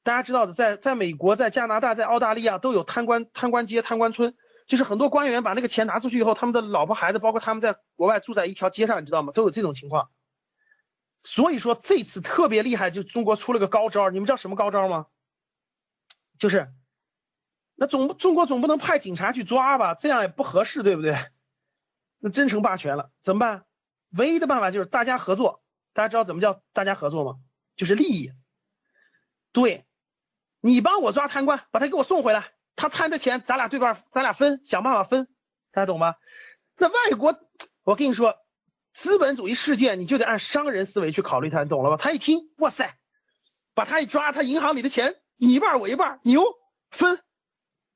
[0.03, 4.35] 大家知道的，在在美国、在加拿大、在澳大利亚都有贪官贪官街、贪官村。
[4.65, 9.33] 就是很多官员把那个钱拿出去以后，他们的老婆孩子，包括他们在国外住在一条街上，你知道吗？
[9.33, 10.09] 都有这种情况。
[11.25, 15.07] 所以说这次特别厉害，就中国出了个高招，你们知道什么高招吗？
[16.37, 16.71] 就是，
[17.75, 21.13] 那总中国总不能派警察去抓吧，这样也不合适，对不对？
[22.19, 23.65] 那真成霸权了，怎么办？
[24.11, 25.61] 唯一的办法就是大家合作。
[25.91, 27.39] 大家知道怎么叫大家合作吗？
[27.75, 28.31] 就是利益。
[29.51, 29.85] 对，
[30.65, 32.45] 你帮我抓贪官，把他给我送回来。
[32.77, 35.27] 他贪的钱，咱俩对半，咱俩分，想办法分，
[35.73, 36.15] 大家懂吗？
[36.77, 37.37] 那外国，
[37.83, 38.37] 我跟你说，
[38.93, 41.97] 资本主义世界，你就得按商人思维去考虑他，你懂了吧？
[41.97, 42.97] 他一听，哇塞，
[43.73, 46.45] 把他一抓，他银行里的钱，你一半我一半，牛，
[46.91, 47.21] 分。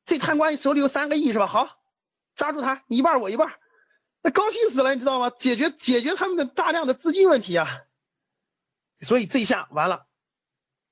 [0.03, 1.47] 这贪官手里有三个亿是吧？
[1.47, 1.69] 好，
[2.35, 3.53] 抓住他，你一半我一半，
[4.21, 5.29] 那高兴死了，你知道吗？
[5.29, 7.83] 解决解决他们的大量的资金问题啊。
[8.99, 10.06] 所以这一下完了，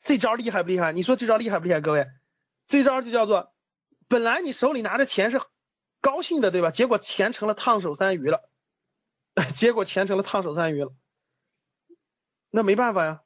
[0.06, 0.93] 这招厉害不厉害？
[0.93, 1.82] 你说这招厉害不厉害？
[1.82, 2.08] 各位，
[2.68, 3.51] 这招就叫做。
[4.08, 5.41] 本来你手里拿着钱是
[5.99, 6.70] 高兴的，对吧？
[6.70, 8.47] 结果钱成了烫手山芋了，
[9.56, 10.93] 结果钱成了烫手山芋了，
[12.51, 13.24] 那没办法呀。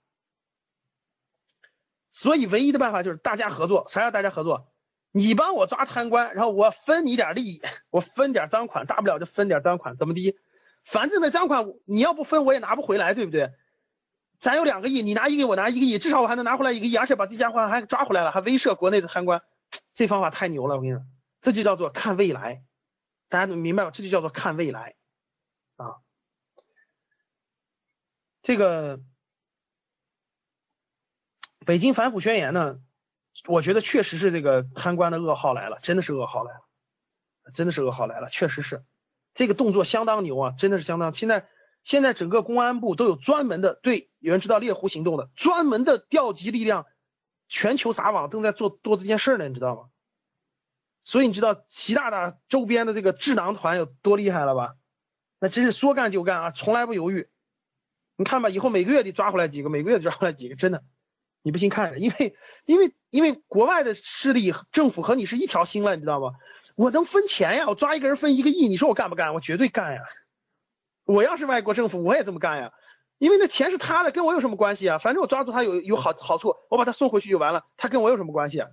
[2.11, 3.85] 所以唯一的办法就是大家合作。
[3.89, 4.73] 啥叫大家合作？
[5.11, 10.33] 你帮我抓贪官，然后我分你点利益，我分点赃款，大不了就分点赃款，怎么的？
[10.85, 13.51] 反正那赃款你要不分我也拿不回来，对不对？
[14.39, 19.41] 咱有两个亿，你拿一个亿，我拿一个亿，至少我还能拿回来一个亿，而且把这家伙还抓回来了，还威慑国内的贪官。
[19.93, 21.03] 这方法太牛了，我跟你说，
[21.41, 22.63] 这就叫做看未来，
[23.27, 23.91] 大家能明白吗？
[23.91, 24.95] 这就叫做看未来
[25.75, 25.97] 啊。
[28.41, 29.01] 这个
[31.65, 32.79] 北京反腐宣言呢，
[33.45, 36.61] 我觉得确实是这个贪官的噩耗来了，真的是噩耗来了，
[37.53, 38.85] 真的是噩耗来了，确实是
[39.33, 41.13] 这个动作相当牛啊，真的是相当。
[41.13, 41.47] 现在
[41.83, 46.85] 现在整个公安部都有专门的对，有人知道猎狐行动的，专门的调集力量。
[47.51, 49.89] 全球撒网，正在做做这件事呢，你知道吗？
[51.03, 54.75] 所以你知道习大大周边的这个智囊团有多厉害了吧？
[55.39, 57.27] 那真是说干就干啊，从来不犹豫。
[58.17, 60.83] 你看吧，以后每个月得抓回来几个，每个月得抓回来几个，真的
[61.41, 66.33] 你不信看，因为因为因为国外的势力政府和你是一条心了，你知道吗？
[66.75, 69.33] 我能分钱呀，我抓一个人分一个亿，你说我干不干？
[69.33, 70.03] 我绝对干呀！
[71.13, 72.71] 我要是外国政府，我也这么干呀，
[73.17, 74.99] 因为那钱是他的，跟我有什么关系啊？
[74.99, 78.69] 反正我抓住他有有好好处，我把他送回去就完了，他跟我有什么关系啊？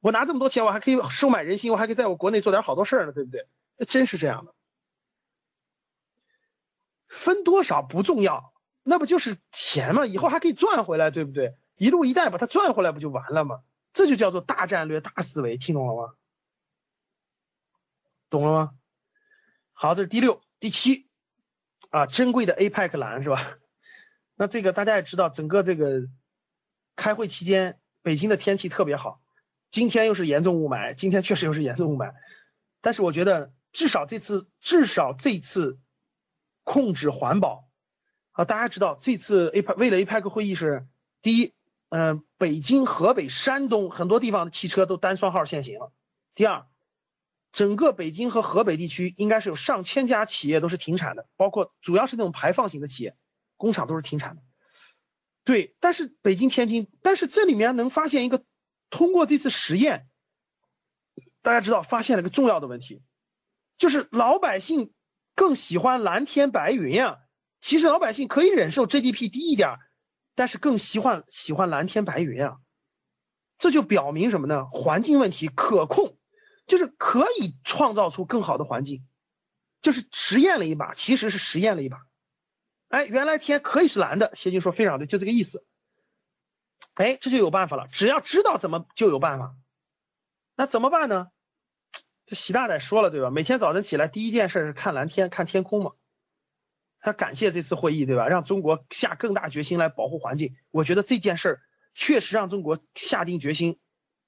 [0.00, 3.46] 我拿这么多钱，我还可以收买人心，我还可以在我国内做点好多事儿呢，对不对？
[3.76, 4.52] 那真是这样的，
[7.06, 10.06] 分多少不重要，那不就是钱吗？
[10.06, 11.54] 以后还可以赚回来，对不对？
[11.76, 13.60] 一路一带把它赚回来，不就完了吗？
[13.92, 16.14] 这就叫做大战略、大思维，听懂了吗？
[18.28, 18.72] 懂了吗？
[19.72, 21.05] 好，这是第六、第七
[21.90, 23.58] 啊，珍贵的 APEC 蓝是吧？
[24.34, 26.08] 那这个大家也知道，整个这个
[26.94, 29.20] 开会期间，北京的天气特别好，
[29.70, 32.14] 今天又是严重雾霾，今天确实又是严重雾霾，
[32.80, 35.78] 但是我觉得至少这次，至少这次
[36.64, 37.68] 控制环保
[38.32, 40.86] 啊，大家知道这次 APEC 为了 APEC 会议是
[41.22, 41.54] 第一。
[41.88, 45.92] 嗯，北京、河北、山东很多地方的汽车都单双号限行了。
[46.34, 46.66] 第二，
[47.56, 53.16] 整个北京和河北地区应该是有上千家企业都是停产的，包括主要是那种排放型的企业，
[53.56, 54.42] 工厂都是停产的。
[55.42, 58.44] 对，但是北京、天津，但是这里面能发现一个，
[58.90, 60.06] 通过这次实验，
[61.40, 63.02] 大家知道发现了个重要的问题，
[63.78, 64.92] 就是老百姓
[65.34, 67.20] 更喜欢蓝天白云啊。
[67.62, 69.78] 其实老百姓可以忍受 GDP 低一点。
[70.34, 72.58] 但是更喜欢喜欢蓝天白云啊，
[73.56, 74.66] 这就表明什么呢？
[74.66, 76.15] 环境问题可控，
[76.66, 79.06] 就是可以创造出更好的环境，
[79.82, 82.06] 就是实验了一把，其实是实验了一把。
[82.88, 85.64] 哎，原来天可以是蓝的，谢军说非常对，就这个意思。
[86.94, 89.54] 哎，这就有办法了，只要知道怎么就有办法。
[90.56, 91.28] 那怎么办呢？
[92.24, 93.30] 这习大大说了对吧？
[93.30, 95.92] 每天早晨起来第一件事是看蓝天，看天空嘛。
[96.98, 98.26] 他感谢这次会议，对吧？
[98.26, 100.56] 让中国下更大决心来保护环境。
[100.72, 101.62] 我觉得这件事儿
[101.94, 103.78] 确实让中国下定决心，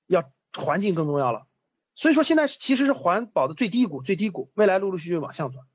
[0.07, 1.48] 要环境更重要了。
[1.99, 5.67] 所以说现在其实是环保的最低谷，最低谷，未来陆陆续续往上转。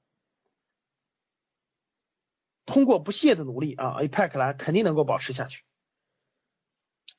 [2.65, 5.65] 通过不懈的努力啊，APEC 来肯定能够保持下去。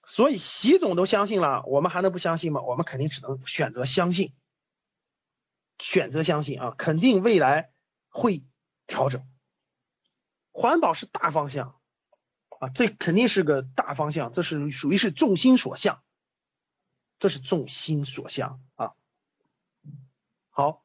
[0.07, 2.63] 所以习总都相信了，我们还能不相信吗？
[2.63, 4.33] 我们肯定只能选择相信，
[5.79, 7.73] 选择相信啊，肯定未来
[8.09, 8.43] 会
[8.87, 9.29] 调整。
[10.51, 11.79] 环保是大方向
[12.59, 16.03] 啊，这肯定是个大方向，这是属于是众心所向，
[17.25, 18.93] 这是众心所向啊。
[20.51, 20.85] 好，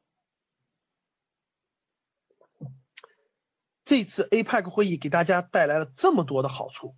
[3.84, 6.96] 这次 APEC 会议给大家带来了这么多的好处，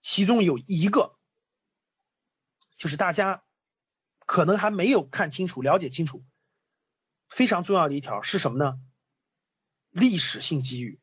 [0.00, 1.18] 其中有一个
[2.78, 3.44] 就是大家
[4.20, 6.24] 可能还没有看清楚、了解清楚，
[7.28, 8.80] 非常重要的一条是什么呢？
[9.90, 10.98] 历史性机遇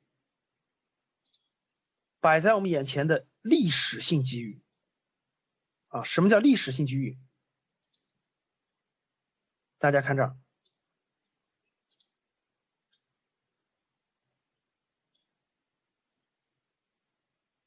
[2.20, 4.64] 摆在我们眼前的历史性机遇
[5.98, 6.04] 啊！
[6.04, 7.18] 什么叫历史性机遇？
[9.80, 10.36] 大家看这儿，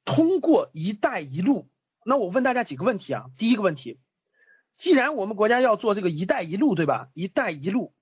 [0.05, 1.70] 通过“一带一路”，
[2.05, 3.26] 那我问大家几个问题啊？
[3.37, 4.01] 第一个问题，
[4.76, 7.95] 既然我们国家要做这个“一带一路”，对吧？“一带一路”。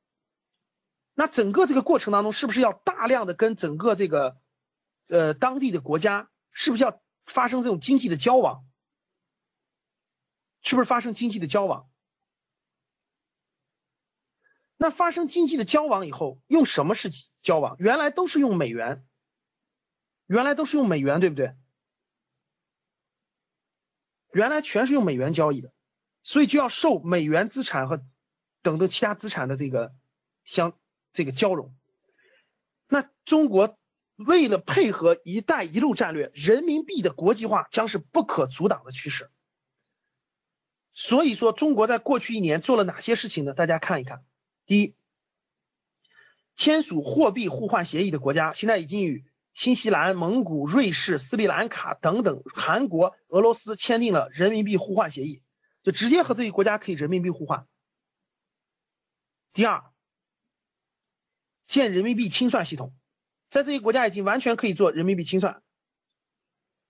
[1.13, 4.41] 那整个这个过程当中，是不是要大量的跟整个这个，
[5.09, 8.65] 呃，当地的国家，是不是要发生这种经济的交往？
[10.69, 11.89] 是不是发生经济的交往？
[14.77, 17.09] 那发生经济的交往以后，用什么是
[17.41, 17.77] 交往？
[17.79, 19.07] 原来都是用美元，
[20.27, 21.57] 原来都是用美元，对不对？
[24.31, 25.73] 原来全是用美元交易的，
[26.23, 28.05] 所以就要受美元资产和
[28.61, 29.95] 等等其他资产的这个
[30.45, 30.79] 相。
[31.15, 31.75] 这个交融，
[32.87, 33.79] 那中国
[34.17, 39.31] 为了配合“一带一路”战略，人民币的国际化将是不可阻挡的趋势。
[41.01, 43.55] 所以说，中国在过去一年做了哪些事情呢？
[43.55, 44.25] 大家看一看。
[44.67, 44.97] 第一，
[46.57, 49.25] 签署货币互换协议的国家，现在已经与
[49.55, 55.41] 新西兰、蒙古、瑞士、斯里兰卡等等，韩国、俄罗斯签订了人民币互换协议，
[55.85, 57.69] 就直接和这些国家可以人民币互换。
[59.53, 59.85] 第二。
[61.69, 62.93] 建人民币清算系统，
[63.51, 65.63] 在这些国家已经完全可以做人民币清算。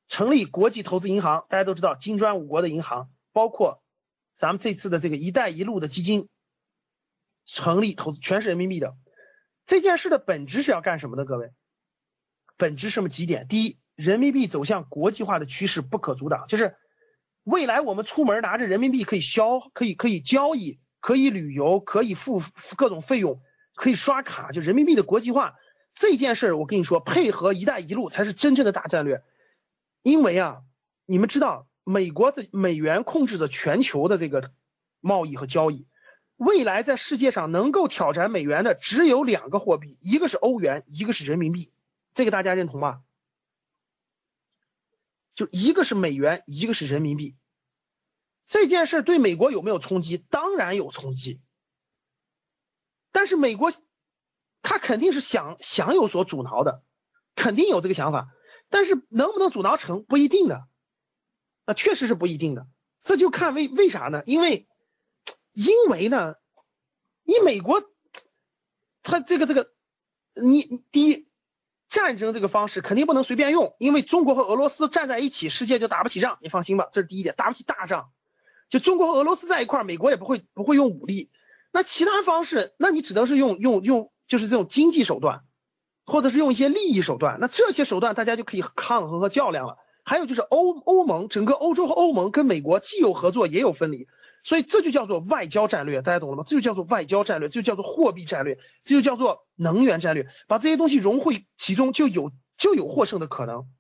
[0.08, 3.82] 成立国际投资银行，大家都知道金砖五国的银行，包括
[4.38, 6.28] 咱们这次的这个“一带一路”的基金，
[7.44, 8.96] 成立投资全是人民币的。
[9.66, 11.24] 这件事的本质是要干什么的？
[11.24, 11.50] 各位，
[12.56, 13.48] 本质什么几点？
[13.48, 16.76] 第一，人民币走向国际化的趋势不可阻挡，就是
[17.42, 22.40] 未来我们出门拿着人民币可以消，可以可以交易，可以旅游，可以付
[22.76, 23.42] 各种费用。
[23.74, 25.54] 可以刷卡，就人民币的国际化
[25.94, 29.22] 这件事，我跟你说，配合“一带一路”才是真正的大战略。
[30.02, 30.62] 因为啊，
[31.06, 34.52] 你们知道，美国的美元控制着全球的这个
[35.00, 35.86] 贸易和交易。
[36.36, 41.72] 未来在世界上能够挑战美元的只有两个货币，一个是欧元，一个是人民币。
[42.12, 43.02] 这个大家认同吗？
[45.34, 47.36] 就一个是美元，一个是人民币。
[48.46, 50.18] 这件事对美国有没有冲击？
[50.18, 51.40] 当然有冲击。
[53.12, 53.72] 但是美国
[54.60, 56.82] 他肯定是想想有所阻挠的，
[57.34, 58.28] 肯定有这个想法。
[58.68, 60.68] 但是能不能阻挠成不一定的，
[61.68, 62.66] 啊，确实是不一定的。
[63.04, 64.22] 这就看为为啥呢？
[64.26, 64.66] 因为。
[65.54, 66.36] 因为呢，
[67.24, 67.82] 你美国，
[69.02, 69.72] 他这个这个，
[70.34, 71.26] 你第一，
[71.88, 78.12] 战争这个方式肯定不能随便用，因为中国和俄罗斯站在一起，世界就打不起仗，你放心吧，这是第一点，打不起大仗。
[78.68, 81.32] 就中国和俄罗斯在一块儿，美国也不会不会用武力。
[81.72, 85.42] 那其他方式，那你只能是用用用，就是这种经济手段，
[86.04, 87.38] 或者是用一些利益手段。
[87.40, 89.76] 那这些手段大家就可以抗衡和较量了。
[90.08, 94.08] 还有就是欧欧盟，整个欧洲和欧盟跟美国既有合作也有分离。
[94.42, 96.44] 所以这就叫做外交战略，大家懂了吗？
[96.46, 100.26] 这就叫做外交战略，这就叫做货币战略，这就叫做能源战略。
[100.46, 103.70] 把这些东西融汇其中，就有就有获胜的可能。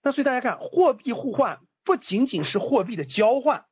[0.00, 3.66] 那所以大家看，货币互换不仅仅是货币的交换。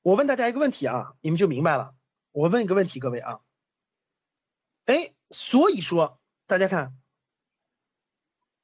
[0.00, 1.94] 我问大家一个问题啊，你们就明白了。
[2.32, 3.40] 我问一个问题，各位啊，
[4.86, 6.96] 哎，所以说大家看。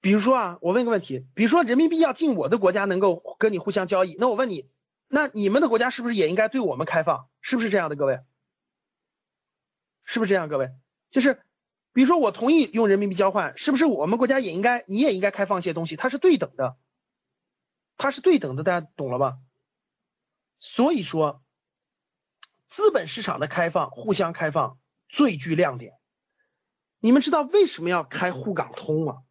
[0.06, 4.70] 比如说啊，我问个问题，比如说人民币要进我的国家能够跟你互相交易，那我问你，
[5.08, 7.28] 那你们的国家是不是也应该对我们开放？
[7.40, 8.20] 是不是这样的，各位？
[10.04, 10.70] 是不是这样，各位？
[11.10, 11.42] 就是，
[11.92, 15.96] 比如说我同意用人民币交换，是不是我们国家也应该，你也应该开放一些东西？
[15.96, 16.76] 它是对等的，
[17.96, 19.38] 它是对等的，大家懂了吧？
[20.60, 21.42] 所以说，
[22.64, 24.78] 资本市场的开放，互相开放
[25.08, 25.94] 最具亮点。
[27.00, 29.24] 你们知道为什么要开沪港通吗？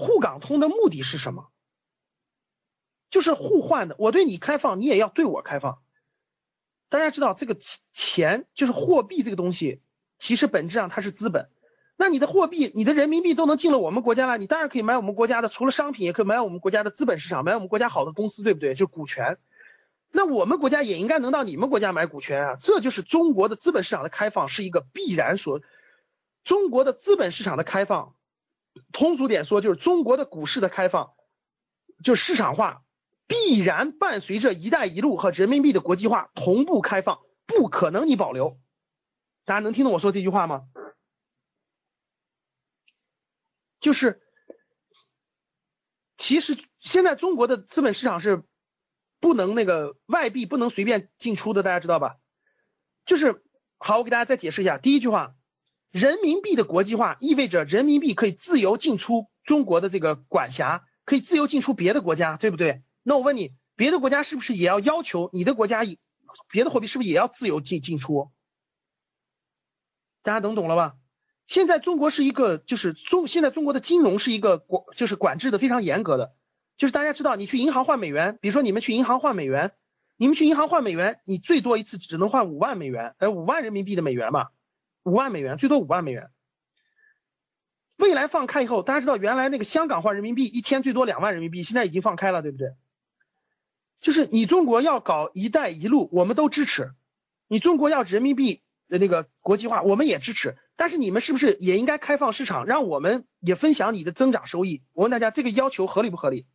[0.00, 1.50] 沪港通的目的是什么？
[3.10, 5.82] 就是互换的，我对你开放，你也要对我开放。
[6.88, 7.56] 大家知道这个
[7.92, 9.82] 钱就是货币这个东西，
[10.16, 11.50] 其实本质上它是资本。
[11.96, 18.74] 那你的货币，你的人民币都能进了我们国家了，你当然可以买我们国家的，除了商品，也可以买我们国家的资本市场，买我们国家好的公司，对不对？
[18.74, 19.38] 就股权。
[20.10, 22.56] 那我们国家也应该能到你们国家买股权啊！
[22.60, 25.60] 这就是中国的资本市场的开放是一个必然所，
[26.42, 28.14] 中国的资本市场的开放。
[28.92, 31.14] 通俗点说，就是中国的股市的开放，
[32.02, 32.82] 就市场化
[33.26, 38.58] 必然伴随着“一带一路”和人民币的国际化同步开放，不可能你保留。
[39.44, 40.64] 大家能听懂我说这句话吗？
[43.80, 44.20] 就是，
[46.18, 48.44] 其实现在中国的资本市场是
[49.20, 52.18] 不能那个外币不能随便进出的，大家知道吧？
[53.06, 53.42] 就是
[53.78, 55.34] 好，我给大家再解释一下，第一句话。
[55.90, 62.82] 人民币的国际化意味着人民币可以自由进出中国的这个管辖，可以自由进出别的国家，对不对？
[63.02, 65.98] 那我问你，别的国家是不是也要要求你的国家以
[66.48, 68.30] 别的货币是不是也要自由进进出？
[70.22, 70.96] 大家能懂了吧？
[71.46, 76.34] 现在中国是一个，就是中现在中国的金融是一个管，就是管制的非常严格的，
[76.76, 79.72] 就是大家知道，你去银行换美元，比如说你们去银行换美元，
[80.16, 84.50] 你们去银行换美元，你最多一次只能换五万美元，呃，五万人民币的美元嘛。
[85.02, 86.30] 五万美元，最多五万美元。
[87.96, 92.74] 未来放开以后，大家知道原来那个香港换人民币一天最多两万人民币，现在已经放开了，对不对？
[94.00, 96.94] 就是你中国要搞“一带一路”，我们都支持；
[97.46, 100.56] 你中国要人民币的那个国际化，我们也支持。
[100.76, 104.82] 但是你们是不是也应该开放市场，让我们也分享你的增长收益？
[104.94, 106.46] 我问大家，这个要求合理不合理？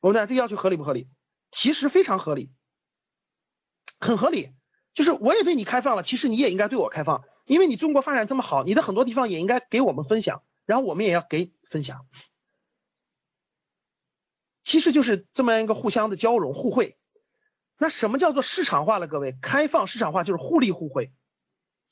[0.00, 1.08] 我问大家，这个要求合理不合理？
[1.52, 2.52] 其实非常合理，
[4.00, 4.50] 很合理。
[4.98, 12.04] 就是我也对你开放了，其实你也应该对我开放，因为你中国发展这么好，你的很多地方也应该给我们分享，然后我们也要给分享，
[14.64, 16.98] 其实就是这么样一个互相的交融互惠。
[17.78, 19.06] 那什么叫做市场化了？
[19.06, 21.12] 各位，开放市场化就是互利互惠。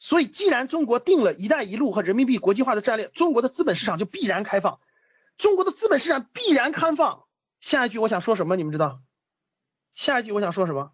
[0.01, 4.81] 所以，既然中国定了一带一路和人民币国际化的战略，中国的资本市场就必然开放，
[5.37, 7.23] 中国的资本市场必然开放。
[7.61, 8.57] 下一句我想说什么？
[8.57, 9.01] 你们知道？
[9.95, 10.91] 下一句我想说什么？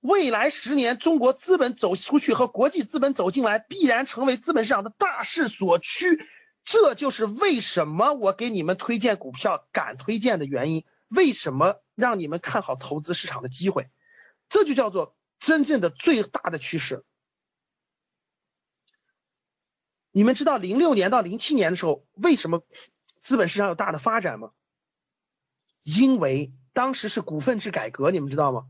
[0.00, 6.06] 未来十年，中国资本走出去和国际资本走进来，必然成为资本市场的大势所趋。
[6.64, 10.84] 这就是为什么我给你们推荐股票敢推荐的原因。
[11.08, 13.88] 为什么让你们看好投资市场的机会？
[14.48, 17.04] 这就叫做真正的最大的趋势。
[20.10, 22.62] 你们知道零六年到零七年的时候，为什么
[23.20, 24.52] 资本市场有大的发展吗？
[25.82, 28.66] 因为当时是股份制改革，你们知道吗？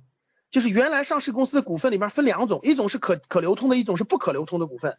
[0.50, 4.98] 就是原来上市公司的股份里面分两种，一种是可可流通的，一种是不可流通的股份。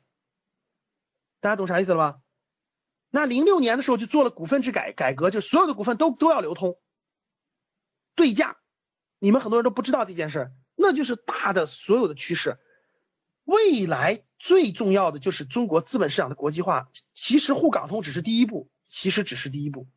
[1.39, 2.19] 大家懂啥意思了吧？
[3.09, 6.77] 那零六年的时候就做了股份制改改革，就所有的股份都都要流通，
[8.13, 8.57] 对价。
[9.17, 12.57] 你们很多人都不知道这件事，那就是大的所有的趋势。
[13.43, 19.87] 未来最重要的就是中国资本市场的国际化，其实沪港通只是第一步，其实只是第一步。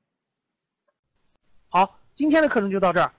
[1.69, 3.13] 好，今天的课程就到这儿。